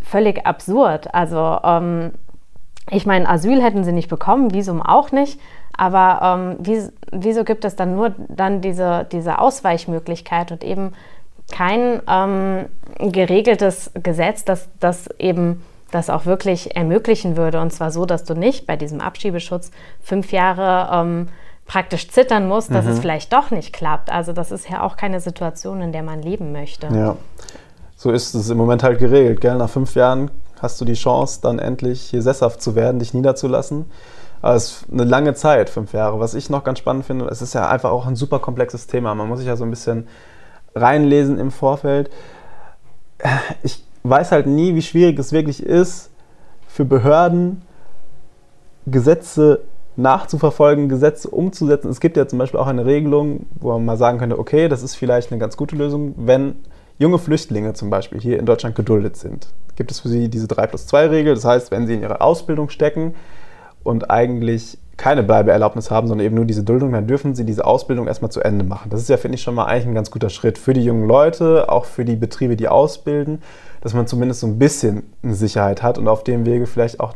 völlig 0.03 0.47
absurd. 0.47 1.15
Also 1.15 1.59
ähm, 1.63 2.13
ich 2.91 3.07
meine, 3.07 3.29
Asyl 3.29 3.63
hätten 3.63 3.85
sie 3.85 3.93
nicht 3.93 4.09
bekommen, 4.09 4.53
Visum 4.53 4.83
auch 4.83 5.13
nicht. 5.13 5.41
Aber 5.77 6.21
ähm, 6.23 6.57
wie, 6.61 6.83
wieso 7.13 7.45
gibt 7.45 7.65
es 7.65 7.77
dann 7.77 7.95
nur 7.95 8.15
dann 8.29 8.61
diese, 8.61 9.07
diese 9.11 9.39
Ausweichmöglichkeit 9.39 10.53
und 10.53 10.65
eben 10.65 10.93
kein 11.53 12.01
ähm, 12.09 12.67
geregeltes 12.99 13.91
Gesetz, 13.95 14.45
das, 14.45 14.69
das 14.81 15.09
eben 15.19 15.63
das 15.91 16.11
auch 16.11 16.27
wirklich 16.27 16.75
ermöglichen 16.77 17.37
würde. 17.37 17.61
Und 17.61 17.73
zwar 17.73 17.91
so, 17.91 18.07
dass 18.07 18.25
du 18.25 18.35
nicht 18.35 18.67
bei 18.67 18.77
diesem 18.77 19.01
Abschiebeschutz 19.01 19.71
fünf 20.01 20.33
Jahre 20.33 20.89
ähm, 20.93 21.29
praktisch 21.67 22.09
zittern 22.09 22.49
musst, 22.49 22.73
dass 22.75 22.85
mhm. 22.85 22.93
es 22.93 23.01
vielleicht 23.01 23.33
doch 23.33 23.51
nicht 23.51 23.73
klappt. 23.73 24.11
Also 24.11 24.33
das 24.33 24.51
ist 24.51 24.69
ja 24.69 24.83
auch 24.83 24.97
keine 24.97 25.21
Situation, 25.21 25.83
in 25.83 25.93
der 25.93 26.03
man 26.03 26.23
leben 26.23 26.53
möchte. 26.53 26.89
Ja 26.93 27.17
so 27.97 28.11
ist 28.11 28.35
es 28.35 28.51
im 28.51 28.59
Moment 28.59 28.83
halt 28.83 28.99
geregelt. 28.99 29.41
Gell? 29.41 29.57
Nach 29.57 29.71
fünf 29.71 29.95
Jahren 29.95 30.31
hast 30.63 30.81
du 30.81 30.85
die 30.85 30.95
Chance, 30.95 31.41
dann 31.43 31.59
endlich 31.59 32.03
hier 32.03 32.23
sesshaft 32.23 32.63
zu 32.63 32.75
werden, 32.75 32.99
dich 32.99 33.15
niederzulassen. 33.15 33.87
Aber 34.43 34.55
es 34.55 34.65
ist 34.65 34.93
eine 34.93 35.05
lange 35.05 35.35
Zeit, 35.35 35.71
fünf 35.71 35.93
Jahre. 35.93 36.21
Was 36.21 36.35
ich 36.35 36.51
noch 36.51 36.65
ganz 36.65 36.79
spannend 36.79 37.05
finde, 37.05 37.27
es 37.27 37.43
ist 37.43 37.55
ja 37.55 37.69
einfach 37.69 37.91
auch 37.91 38.07
ein 38.07 38.17
super 38.17 38.39
komplexes 38.39 38.87
Thema. 38.87 39.15
Man 39.15 39.29
muss 39.29 39.39
sich 39.39 39.49
ja 39.49 39.57
so 39.57 39.65
ein 39.65 39.71
bisschen 39.71 40.07
reinlesen 40.75 41.39
im 41.39 41.51
Vorfeld. 41.51 42.11
Ich 43.63 43.85
weiß 44.03 44.33
halt 44.33 44.47
nie, 44.47 44.75
wie 44.75 44.83
schwierig 44.83 45.19
es 45.19 45.33
wirklich 45.33 45.63
ist, 45.63 46.11
für 46.69 46.85
Behörden 46.85 47.63
Gesetze 48.87 49.63
nachzuverfolgen, 49.97 50.89
Gesetze 50.89 51.29
umzusetzen. 51.29 51.89
Es 51.89 52.01
gibt 52.01 52.17
ja 52.17 52.29
zum 52.29 52.39
Beispiel 52.39 52.61
auch 52.61 52.67
eine 52.67 52.85
Regelung, 52.85 53.47
wo 53.59 53.73
man 53.73 53.85
mal 53.85 53.97
sagen 53.97 54.19
könnte, 54.19 54.39
okay, 54.39 54.69
das 54.69 54.83
ist 54.83 54.95
vielleicht 54.95 55.33
eine 55.33 55.41
ganz 55.41 55.57
gute 55.57 55.75
Lösung, 55.75 56.15
wenn 56.19 56.57
junge 56.99 57.19
Flüchtlinge 57.19 57.75
zum 57.75 57.91
Beispiel 57.91 58.21
hier 58.21 58.39
in 58.39 58.47
Deutschland 58.47 58.75
geduldet 58.75 59.17
sind. 59.17 59.49
Gibt 59.77 59.91
es 59.91 60.01
für 60.01 60.09
sie 60.09 60.29
diese 60.29 60.49
3 60.49 60.67
plus 60.67 60.87
2 60.87 61.09
Regel, 61.09 61.35
das 61.35 61.45
heißt, 61.45 61.71
wenn 61.71 61.87
sie 61.87 61.95
in 61.95 62.03
ihrer 62.03 62.23
Ausbildung 62.23 62.71
stecken 62.71 63.15
und 63.83 64.11
eigentlich 64.11 64.79
keine 64.97 65.23
Bleibeerlaubnis 65.23 65.91
haben, 65.91 66.09
sondern 66.09 66.27
eben 66.27 66.37
nur 66.37 66.47
diese 66.47 66.65
Duldung, 66.65 66.93
dann 66.93 67.07
dürfen 67.07 67.35
sie 67.35 67.45
diese 67.45 67.67
Ausbildung 67.67 68.07
erstmal 68.07 68.31
zu 68.31 68.41
Ende 68.41 68.65
machen. 68.65 68.89
Das 68.91 69.01
ist 69.01 69.11
ja, 69.11 69.19
finde 69.19 69.37
ich, 69.37 69.43
schon 69.43 69.55
mal 69.55 69.67
eigentlich 69.67 69.89
ein 69.89 69.95
ganz 69.95 70.11
guter 70.11 70.31
Schritt 70.31 70.57
für 70.57 70.73
die 70.73 70.85
jungen 70.85 71.07
Leute, 71.07 71.69
auch 71.69 71.85
für 71.85 72.07
die 72.07 72.17
Betriebe, 72.17 72.57
die 72.57 72.69
ausbilden, 72.69 73.43
dass 73.83 73.93
man 73.93 74.07
zumindest 74.07 74.41
so 74.41 74.47
ein 74.47 74.59
bisschen 74.59 75.03
Sicherheit 75.23 75.83
hat 75.83 75.99
und 75.99 76.09
auf 76.09 76.25
dem 76.25 76.47
Wege 76.47 76.67
vielleicht 76.67 77.01
auch 77.01 77.15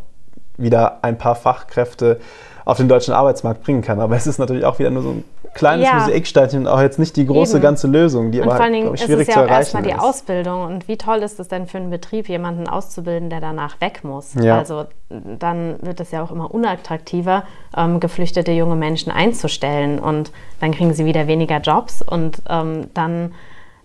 wieder 0.58 1.02
ein 1.02 1.16
paar 1.16 1.34
Fachkräfte 1.34 2.20
auf 2.66 2.76
den 2.76 2.88
deutschen 2.88 3.14
Arbeitsmarkt 3.14 3.62
bringen 3.62 3.80
kann. 3.80 3.98
Aber 3.98 4.14
es 4.14 4.26
ist 4.26 4.38
natürlich 4.38 4.66
auch 4.66 4.78
wieder 4.78 4.90
nur 4.90 5.02
so 5.02 5.10
ein 5.10 5.24
kleines 5.54 5.86
ja. 5.86 5.94
Mosaiksteinchen 5.94 6.60
und 6.60 6.66
auch 6.68 6.80
jetzt 6.80 6.98
nicht 6.98 7.16
die 7.16 7.26
große 7.26 7.56
Eben. 7.56 7.62
ganze 7.62 7.86
Lösung, 7.86 8.30
die 8.30 8.38
und 8.40 8.46
aber 8.46 8.56
vor 8.56 8.64
allen 8.64 8.72
Dingen 8.72 8.88
halt, 8.88 9.00
schwierig 9.00 9.22
ist 9.22 9.28
es 9.28 9.34
ja 9.34 9.44
auch 9.44 9.48
erstmal 9.48 9.82
die 9.82 9.94
Ausbildung. 9.94 10.62
Und 10.62 10.88
wie 10.88 10.96
toll 10.96 11.18
ist 11.18 11.40
es 11.40 11.48
denn 11.48 11.66
für 11.66 11.78
einen 11.78 11.90
Betrieb, 11.90 12.28
jemanden 12.28 12.68
auszubilden, 12.68 13.30
der 13.30 13.40
danach 13.40 13.80
weg 13.80 14.00
muss? 14.02 14.34
Ja. 14.34 14.58
Also 14.58 14.84
dann 15.08 15.76
wird 15.82 16.00
es 16.00 16.10
ja 16.12 16.22
auch 16.22 16.30
immer 16.30 16.52
unattraktiver, 16.52 17.44
ähm, 17.76 18.00
geflüchtete 18.00 18.52
junge 18.52 18.76
Menschen 18.76 19.10
einzustellen. 19.10 19.98
Und 19.98 20.30
dann 20.60 20.70
kriegen 20.70 20.94
sie 20.94 21.04
wieder 21.04 21.26
weniger 21.26 21.58
Jobs 21.58 22.02
und 22.02 22.42
ähm, 22.48 22.88
dann 22.94 23.34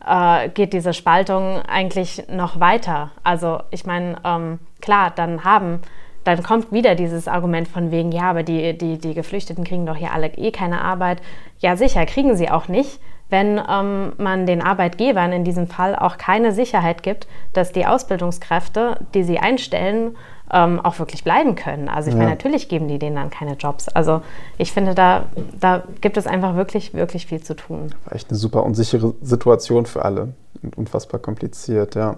äh, 0.06 0.50
geht 0.50 0.74
diese 0.74 0.94
Spaltung 0.94 1.62
eigentlich 1.68 2.24
noch 2.30 2.60
weiter. 2.60 3.12
Also 3.24 3.60
ich 3.72 3.86
meine, 3.86 4.18
ähm, 4.24 4.60
klar, 4.82 5.12
dann 5.16 5.44
haben 5.44 5.82
dann 6.26 6.44
kommt 6.44 6.72
wieder 6.72 6.96
dieses 6.96 7.28
Argument 7.28 7.68
von 7.68 7.92
wegen, 7.92 8.12
ja, 8.12 8.24
aber 8.24 8.44
die, 8.44 8.78
die, 8.78 8.98
die 8.98 9.14
Geflüchteten 9.14 9.64
kriegen 9.64 9.86
doch 9.86 9.96
hier 9.96 10.12
alle 10.12 10.28
eh 10.34 10.52
keine 10.52 10.82
Arbeit. 10.82 11.22
Ja, 11.60 11.78
sicher, 11.78 12.06
kriegen 12.06 12.36
sie 12.36 12.50
auch 12.50 12.68
nicht, 12.68 13.00
wenn 13.30 13.62
ähm, 13.70 14.14
man 14.18 14.46
den 14.46 14.62
Arbeitgebern 14.62 15.32
in 15.32 15.44
diesem 15.44 15.68
Fall 15.68 15.96
auch 15.96 16.18
keine 16.18 16.52
Sicherheit 16.52 17.04
gibt, 17.04 17.28
dass 17.54 17.72
die 17.72 17.86
Ausbildungskräfte, 17.86 19.00
die 19.14 19.24
sie 19.24 19.40
einstellen, 19.40 20.18
ähm, 20.52 20.80
auch 20.80 21.00
wirklich 21.00 21.24
bleiben 21.24 21.56
können. 21.56 21.90
Also 21.90 22.10
ich 22.10 22.14
ja. 22.14 22.20
meine, 22.20 22.32
natürlich 22.32 22.70
geben 22.70 22.88
die 22.88 23.00
denen 23.00 23.16
dann 23.16 23.30
keine 23.30 23.54
Jobs. 23.54 23.90
Also 23.90 24.22
ich 24.58 24.72
finde, 24.72 24.96
da, 24.96 25.26
da 25.60 25.84
gibt 26.02 26.18
es 26.18 26.28
einfach 26.28 26.56
wirklich, 26.56 26.94
wirklich 26.94 27.26
viel 27.26 27.42
zu 27.42 27.56
tun. 27.56 27.94
Echt 28.10 28.30
eine 28.30 28.38
super 28.38 28.64
unsichere 28.64 29.14
Situation 29.22 29.86
für 29.86 30.06
alle 30.06 30.34
und 30.62 30.78
unfassbar 30.78 31.20
kompliziert, 31.20 31.96
ja. 31.96 32.18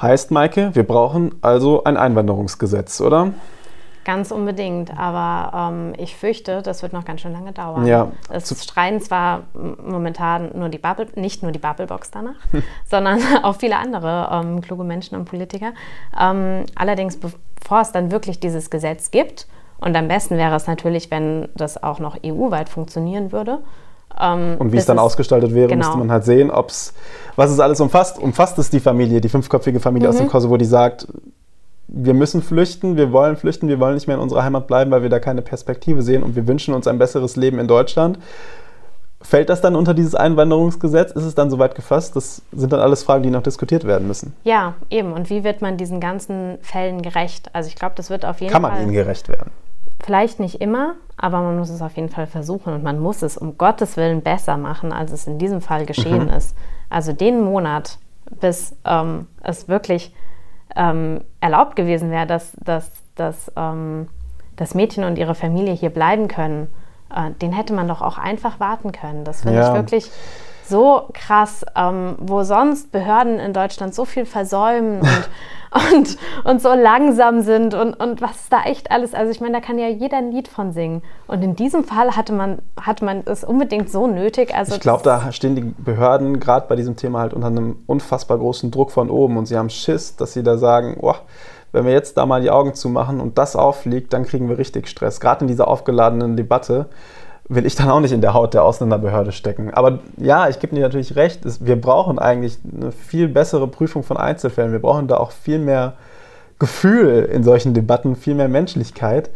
Heißt, 0.00 0.30
Maike, 0.30 0.74
wir 0.74 0.82
brauchen 0.82 1.34
also 1.40 1.84
ein 1.84 1.96
Einwanderungsgesetz, 1.96 3.00
oder? 3.00 3.32
Ganz 4.06 4.30
unbedingt, 4.30 4.96
aber 4.96 5.72
ähm, 5.72 5.92
ich 5.98 6.14
fürchte, 6.14 6.62
das 6.62 6.82
wird 6.82 6.92
noch 6.92 7.04
ganz 7.04 7.22
schön 7.22 7.32
lange 7.32 7.50
dauern. 7.50 7.88
Ja. 7.88 8.12
Es 8.30 8.48
streiten 8.62 9.00
zwar 9.00 9.42
momentan 9.52 10.50
nur 10.54 10.68
die 10.68 10.78
Bubble, 10.78 11.08
nicht 11.16 11.42
nur 11.42 11.50
die 11.50 11.58
Bubblebox 11.58 12.12
danach, 12.12 12.36
sondern 12.88 13.18
auch 13.42 13.56
viele 13.56 13.76
andere 13.76 14.28
ähm, 14.30 14.60
kluge 14.60 14.84
Menschen 14.84 15.16
und 15.16 15.24
Politiker. 15.24 15.72
Ähm, 16.16 16.66
allerdings, 16.76 17.16
bevor 17.16 17.80
es 17.80 17.90
dann 17.90 18.12
wirklich 18.12 18.38
dieses 18.38 18.70
Gesetz 18.70 19.10
gibt, 19.10 19.48
und 19.78 19.96
am 19.96 20.06
besten 20.06 20.36
wäre 20.36 20.54
es 20.54 20.68
natürlich, 20.68 21.10
wenn 21.10 21.48
das 21.56 21.82
auch 21.82 21.98
noch 21.98 22.16
EU-weit 22.24 22.68
funktionieren 22.68 23.32
würde, 23.32 23.58
ähm, 24.20 24.54
und 24.60 24.72
wie 24.72 24.76
es 24.76 24.86
dann 24.86 25.00
ausgestaltet 25.00 25.52
wäre, 25.52 25.66
genau. 25.66 25.84
müsste 25.84 25.98
man 25.98 26.12
halt 26.12 26.24
sehen, 26.24 26.52
ob's, 26.52 26.94
was 27.34 27.50
es 27.50 27.58
alles 27.58 27.80
umfasst. 27.80 28.20
Umfasst 28.20 28.56
es 28.58 28.70
die 28.70 28.80
Familie, 28.80 29.20
die 29.20 29.28
fünfköpfige 29.28 29.80
Familie 29.80 30.06
mhm. 30.06 30.10
aus 30.10 30.16
dem 30.18 30.26
mhm. 30.26 30.30
Kosovo, 30.30 30.56
die 30.56 30.64
sagt, 30.64 31.08
wir 31.88 32.14
müssen 32.14 32.42
flüchten, 32.42 32.96
wir 32.96 33.12
wollen 33.12 33.36
flüchten, 33.36 33.68
wir 33.68 33.78
wollen 33.78 33.94
nicht 33.94 34.06
mehr 34.06 34.16
in 34.16 34.22
unserer 34.22 34.42
Heimat 34.42 34.66
bleiben, 34.66 34.90
weil 34.90 35.02
wir 35.02 35.08
da 35.08 35.20
keine 35.20 35.42
Perspektive 35.42 36.02
sehen 36.02 36.22
und 36.22 36.34
wir 36.34 36.46
wünschen 36.46 36.74
uns 36.74 36.86
ein 36.86 36.98
besseres 36.98 37.36
Leben 37.36 37.58
in 37.58 37.68
Deutschland. 37.68 38.18
Fällt 39.22 39.48
das 39.48 39.60
dann 39.60 39.74
unter 39.74 39.94
dieses 39.94 40.14
Einwanderungsgesetz? 40.14 41.10
Ist 41.12 41.24
es 41.24 41.34
dann 41.34 41.50
soweit 41.50 41.74
gefasst? 41.74 42.14
Das 42.16 42.42
sind 42.52 42.72
dann 42.72 42.80
alles 42.80 43.02
Fragen, 43.02 43.22
die 43.22 43.30
noch 43.30 43.42
diskutiert 43.42 43.84
werden 43.84 44.06
müssen. 44.06 44.34
Ja, 44.44 44.74
eben. 44.90 45.12
Und 45.12 45.30
wie 45.30 45.42
wird 45.42 45.62
man 45.62 45.76
diesen 45.76 46.00
ganzen 46.00 46.58
Fällen 46.60 47.02
gerecht? 47.02 47.50
Also 47.52 47.68
ich 47.68 47.76
glaube, 47.76 47.94
das 47.96 48.10
wird 48.10 48.24
auf 48.24 48.40
jeden 48.40 48.52
Fall. 48.52 48.60
Kann 48.60 48.70
man 48.70 48.82
ihnen 48.82 48.92
gerecht 48.92 49.28
werden? 49.28 49.50
Vielleicht 50.04 50.38
nicht 50.38 50.60
immer, 50.60 50.94
aber 51.16 51.40
man 51.40 51.58
muss 51.58 51.70
es 51.70 51.80
auf 51.80 51.96
jeden 51.96 52.10
Fall 52.10 52.26
versuchen 52.26 52.74
und 52.74 52.82
man 52.82 53.00
muss 53.00 53.22
es 53.22 53.38
um 53.38 53.56
Gottes 53.56 53.96
Willen 53.96 54.20
besser 54.20 54.58
machen, 54.58 54.92
als 54.92 55.10
es 55.10 55.26
in 55.26 55.38
diesem 55.38 55.60
Fall 55.60 55.86
geschehen 55.86 56.24
mhm. 56.24 56.30
ist. 56.30 56.54
Also 56.90 57.12
den 57.12 57.42
Monat, 57.42 57.98
bis 58.40 58.76
ähm, 58.84 59.26
es 59.42 59.66
wirklich 59.66 60.12
ähm, 60.76 61.22
erlaubt 61.40 61.76
gewesen 61.76 62.10
wäre, 62.10 62.26
dass, 62.26 62.52
dass, 62.62 62.90
dass 63.14 63.52
ähm, 63.56 64.08
das 64.56 64.74
Mädchen 64.74 65.04
und 65.04 65.18
ihre 65.18 65.34
Familie 65.34 65.74
hier 65.74 65.90
bleiben 65.90 66.28
können, 66.28 66.68
äh, 67.14 67.30
den 67.42 67.52
hätte 67.52 67.72
man 67.72 67.88
doch 67.88 68.02
auch 68.02 68.18
einfach 68.18 68.60
warten 68.60 68.92
können. 68.92 69.24
Das 69.24 69.42
finde 69.42 69.58
ja. 69.58 69.68
ich 69.68 69.74
wirklich 69.74 70.10
so 70.68 71.08
krass, 71.12 71.64
ähm, 71.76 72.16
wo 72.18 72.42
sonst 72.42 72.92
Behörden 72.92 73.38
in 73.38 73.52
Deutschland 73.52 73.94
so 73.94 74.04
viel 74.04 74.26
versäumen 74.26 75.00
und, 75.00 75.28
und, 75.94 76.18
und 76.44 76.62
so 76.62 76.72
langsam 76.74 77.42
sind 77.42 77.74
und, 77.74 77.94
und 77.94 78.20
was 78.20 78.48
da 78.48 78.62
echt 78.64 78.90
alles, 78.90 79.14
also 79.14 79.30
ich 79.30 79.40
meine, 79.40 79.54
da 79.54 79.60
kann 79.60 79.78
ja 79.78 79.88
jeder 79.88 80.18
ein 80.18 80.32
Lied 80.32 80.48
von 80.48 80.72
singen. 80.72 81.02
Und 81.26 81.42
in 81.42 81.56
diesem 81.56 81.84
Fall 81.84 82.16
hatte 82.16 82.32
man, 82.32 82.58
hatte 82.80 83.04
man 83.04 83.22
es 83.26 83.44
unbedingt 83.44 83.90
so 83.90 84.06
nötig. 84.06 84.54
Also 84.54 84.74
ich 84.74 84.80
glaube, 84.80 85.02
da 85.02 85.32
stehen 85.32 85.54
die 85.54 85.62
Behörden 85.62 86.40
gerade 86.40 86.66
bei 86.68 86.76
diesem 86.76 86.96
Thema 86.96 87.20
halt 87.20 87.34
unter 87.34 87.48
einem 87.48 87.76
unfassbar 87.86 88.38
großen 88.38 88.70
Druck 88.70 88.90
von 88.90 89.10
oben 89.10 89.36
und 89.36 89.46
sie 89.46 89.56
haben 89.56 89.70
Schiss, 89.70 90.16
dass 90.16 90.32
sie 90.32 90.42
da 90.42 90.58
sagen, 90.58 90.96
oh, 91.00 91.14
wenn 91.72 91.84
wir 91.84 91.92
jetzt 91.92 92.16
da 92.16 92.24
mal 92.24 92.40
die 92.40 92.50
Augen 92.50 92.74
zumachen 92.74 93.20
und 93.20 93.36
das 93.38 93.54
auffliegt, 93.54 94.12
dann 94.12 94.24
kriegen 94.24 94.48
wir 94.48 94.56
richtig 94.56 94.88
Stress. 94.88 95.20
Gerade 95.20 95.42
in 95.42 95.48
dieser 95.48 95.68
aufgeladenen 95.68 96.36
Debatte 96.36 96.86
will 97.48 97.66
ich 97.66 97.74
dann 97.76 97.90
auch 97.90 98.00
nicht 98.00 98.12
in 98.12 98.20
der 98.20 98.34
Haut 98.34 98.54
der 98.54 98.64
Ausländerbehörde 98.64 99.32
stecken. 99.32 99.72
Aber 99.72 100.00
ja, 100.16 100.48
ich 100.48 100.58
gebe 100.58 100.74
dir 100.74 100.82
natürlich 100.82 101.16
recht, 101.16 101.42
wir 101.64 101.80
brauchen 101.80 102.18
eigentlich 102.18 102.58
eine 102.74 102.92
viel 102.92 103.28
bessere 103.28 103.68
Prüfung 103.68 104.02
von 104.02 104.16
Einzelfällen. 104.16 104.72
Wir 104.72 104.80
brauchen 104.80 105.06
da 105.06 105.18
auch 105.18 105.30
viel 105.30 105.58
mehr 105.58 105.94
Gefühl 106.58 107.28
in 107.32 107.44
solchen 107.44 107.74
Debatten, 107.74 108.16
viel 108.16 108.34
mehr 108.34 108.48
Menschlichkeit. 108.48 109.30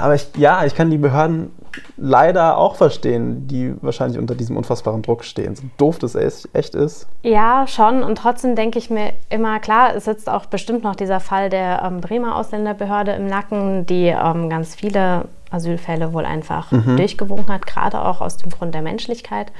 Aber 0.00 0.14
ich, 0.14 0.28
ja, 0.36 0.64
ich 0.64 0.74
kann 0.74 0.90
die 0.90 0.98
Behörden 0.98 1.50
leider 1.96 2.58
auch 2.58 2.76
verstehen, 2.76 3.48
die 3.48 3.74
wahrscheinlich 3.80 4.18
unter 4.18 4.34
diesem 4.34 4.56
unfassbaren 4.56 5.02
Druck 5.02 5.24
stehen. 5.24 5.56
So 5.56 5.64
doof 5.78 5.98
das 5.98 6.14
echt 6.14 6.74
ist. 6.74 7.08
Ja, 7.22 7.66
schon. 7.66 8.02
Und 8.02 8.16
trotzdem 8.16 8.56
denke 8.56 8.78
ich 8.78 8.90
mir 8.90 9.12
immer, 9.30 9.58
klar, 9.60 9.94
es 9.96 10.04
sitzt 10.04 10.28
auch 10.28 10.46
bestimmt 10.46 10.84
noch 10.84 10.94
dieser 10.94 11.18
Fall 11.18 11.48
der 11.48 11.82
ähm, 11.82 12.00
Bremer 12.00 12.36
Ausländerbehörde 12.36 13.12
im 13.12 13.26
Nacken, 13.26 13.86
die 13.86 14.06
ähm, 14.08 14.50
ganz 14.50 14.74
viele 14.74 15.24
Asylfälle 15.54 16.12
wohl 16.12 16.24
einfach 16.26 16.70
mhm. 16.72 16.96
durchgewunken 16.96 17.52
hat, 17.52 17.66
gerade 17.66 18.04
auch 18.04 18.20
aus 18.20 18.36
dem 18.36 18.50
Grund 18.50 18.74
der 18.74 18.82
Menschlichkeit. 18.82 19.52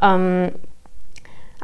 Ähm, 0.00 0.52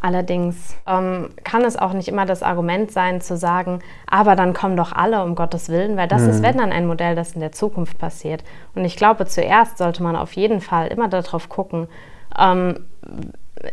allerdings 0.01 0.77
ähm, 0.87 1.31
kann 1.45 1.64
es 1.64 1.77
auch 1.77 1.93
nicht 1.93 2.09
immer 2.09 2.27
das 2.27 2.43
Argument 2.43 2.90
sein, 2.90 3.21
zu 3.21 3.37
sagen, 3.37 3.81
aber 4.07 4.37
dann 4.37 4.53
kommen 4.53 4.77
doch 4.77 4.93
alle 4.93 5.23
um 5.25 5.35
Gottes 5.35 5.69
Willen, 5.69 5.97
weil 5.97 6.09
das 6.09 6.23
mhm. 6.23 6.31
ist, 6.31 6.43
wenn 6.43 6.59
dann 6.59 6.73
ein 6.73 6.87
Modell, 6.87 7.14
das 7.14 7.33
in 7.33 7.40
der 7.40 7.53
Zukunft 7.53 7.99
passiert. 7.99 8.45
Und 8.75 8.85
ich 8.85 8.97
glaube, 8.97 9.27
zuerst 9.27 9.79
sollte 9.79 10.03
man 10.03 10.16
auf 10.16 10.33
jeden 10.35 10.61
Fall 10.61 10.88
immer 10.88 11.09
darauf 11.09 11.49
gucken, 11.49 11.88
ähm, 12.38 12.87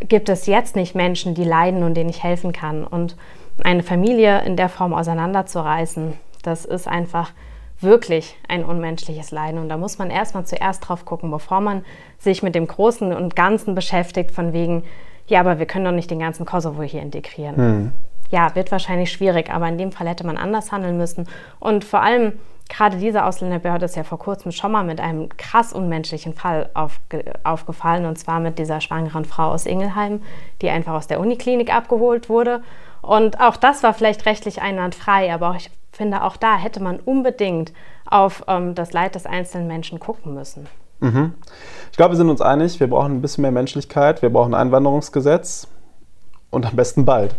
gibt 0.08 0.30
es 0.30 0.48
jetzt 0.48 0.76
nicht 0.76 0.96
Menschen, 0.96 1.34
die 1.34 1.43
leiden 1.43 1.84
und 1.84 1.93
denen 1.96 2.10
ich 2.10 2.24
helfen 2.24 2.52
kann. 2.52 2.84
Und 2.84 3.15
eine 3.63 3.84
Familie 3.84 4.41
in 4.43 4.56
der 4.56 4.70
Form 4.70 4.93
auseinanderzureißen, 4.93 6.13
das 6.43 6.65
ist 6.65 6.88
einfach 6.88 7.32
wirklich 7.79 8.35
ein 8.47 8.65
unmenschliches 8.65 9.31
Leiden. 9.31 9.59
Und 9.59 9.69
da 9.69 9.77
muss 9.77 9.97
man 9.97 10.09
erstmal 10.09 10.45
zuerst 10.45 10.87
drauf 10.87 11.05
gucken, 11.05 11.31
bevor 11.31 11.61
man 11.61 11.85
sich 12.17 12.43
mit 12.43 12.55
dem 12.55 12.67
Großen 12.67 13.13
und 13.13 13.35
Ganzen 13.35 13.75
beschäftigt, 13.75 14.31
von 14.31 14.53
wegen, 14.53 14.83
ja, 15.27 15.39
aber 15.39 15.59
wir 15.59 15.65
können 15.65 15.85
doch 15.85 15.91
nicht 15.91 16.09
den 16.09 16.19
ganzen 16.19 16.45
Kosovo 16.45 16.81
hier 16.83 17.01
integrieren. 17.01 17.55
Hm. 17.55 17.91
Ja, 18.29 18.55
wird 18.55 18.71
wahrscheinlich 18.71 19.11
schwierig, 19.11 19.49
aber 19.51 19.67
in 19.67 19.77
dem 19.77 19.91
Fall 19.91 20.07
hätte 20.07 20.25
man 20.25 20.37
anders 20.37 20.71
handeln 20.71 20.97
müssen. 20.97 21.27
Und 21.59 21.85
vor 21.85 22.01
allem, 22.01 22.33
gerade 22.67 22.97
diese 22.97 23.23
Ausländerbehörde 23.23 23.85
ist 23.85 23.95
ja 23.95 24.03
vor 24.03 24.19
kurzem 24.19 24.51
schon 24.51 24.71
mal 24.71 24.83
mit 24.83 24.99
einem 24.99 25.29
krass 25.37 25.71
unmenschlichen 25.71 26.33
Fall 26.33 26.69
aufge 26.73 27.23
aufgefallen, 27.43 28.05
und 28.05 28.17
zwar 28.17 28.39
mit 28.39 28.59
dieser 28.59 28.81
schwangeren 28.81 29.23
Frau 29.23 29.51
aus 29.51 29.65
Ingelheim, 29.65 30.21
die 30.61 30.69
einfach 30.69 30.93
aus 30.93 31.07
der 31.07 31.21
Uniklinik 31.21 31.73
abgeholt 31.73 32.27
wurde. 32.27 32.61
Und 33.01 33.39
auch 33.39 33.55
das 33.55 33.83
war 33.83 33.93
vielleicht 33.93 34.25
rechtlich 34.25 34.61
einwandfrei, 34.61 35.33
aber 35.33 35.55
ich 35.55 35.69
finde, 35.97 36.23
auch 36.23 36.38
da 36.38 36.55
hätte 36.55 36.81
man 36.81 36.99
unbedingt 36.99 37.73
auf 38.05 38.43
ähm, 38.47 38.75
das 38.75 38.93
Leid 38.93 39.15
des 39.15 39.25
einzelnen 39.25 39.67
Menschen 39.67 39.99
gucken 39.99 40.33
müssen. 40.33 40.67
Mhm. 40.99 41.33
Ich 41.91 41.97
glaube, 41.97 42.13
wir 42.13 42.17
sind 42.17 42.29
uns 42.29 42.41
einig, 42.41 42.79
wir 42.79 42.89
brauchen 42.89 43.17
ein 43.17 43.21
bisschen 43.21 43.41
mehr 43.41 43.51
Menschlichkeit, 43.51 44.21
wir 44.21 44.29
brauchen 44.29 44.53
ein 44.53 44.67
Einwanderungsgesetz 44.67 45.67
und 46.49 46.65
am 46.65 46.75
besten 46.75 47.05
bald. 47.05 47.36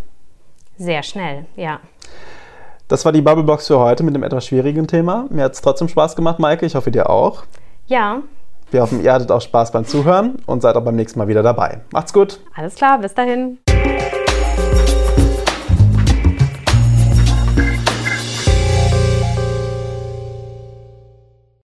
Sehr 0.77 1.03
schnell, 1.03 1.47
ja. 1.57 1.81
Das 2.87 3.05
war 3.05 3.12
die 3.12 3.21
Bubblebox 3.21 3.66
für 3.66 3.79
heute 3.79 4.03
mit 4.03 4.14
dem 4.14 4.23
etwas 4.23 4.47
schwierigen 4.47 4.87
Thema. 4.87 5.27
Mir 5.31 5.44
hat 5.44 5.53
es 5.53 5.61
trotzdem 5.61 5.88
Spaß 5.88 6.16
gemacht, 6.16 6.38
Maike. 6.38 6.64
Ich 6.64 6.75
hoffe, 6.75 6.90
dir 6.90 7.11
auch. 7.11 7.44
Ja. 7.87 8.23
Wir 8.71 8.83
hoffen, 8.83 9.03
ihr 9.03 9.12
hattet 9.12 9.31
auch 9.31 9.40
Spaß 9.40 9.73
beim 9.73 9.85
Zuhören 9.85 10.37
und 10.47 10.62
seid 10.62 10.77
auch 10.77 10.85
beim 10.85 10.97
nächsten 10.97 11.18
Mal 11.18 11.29
wieder 11.29 11.42
dabei. 11.42 11.81
Macht's 11.90 12.12
gut. 12.12 12.40
Alles 12.55 12.75
klar, 12.75 12.99
bis 12.99 13.14
dahin. 13.14 13.59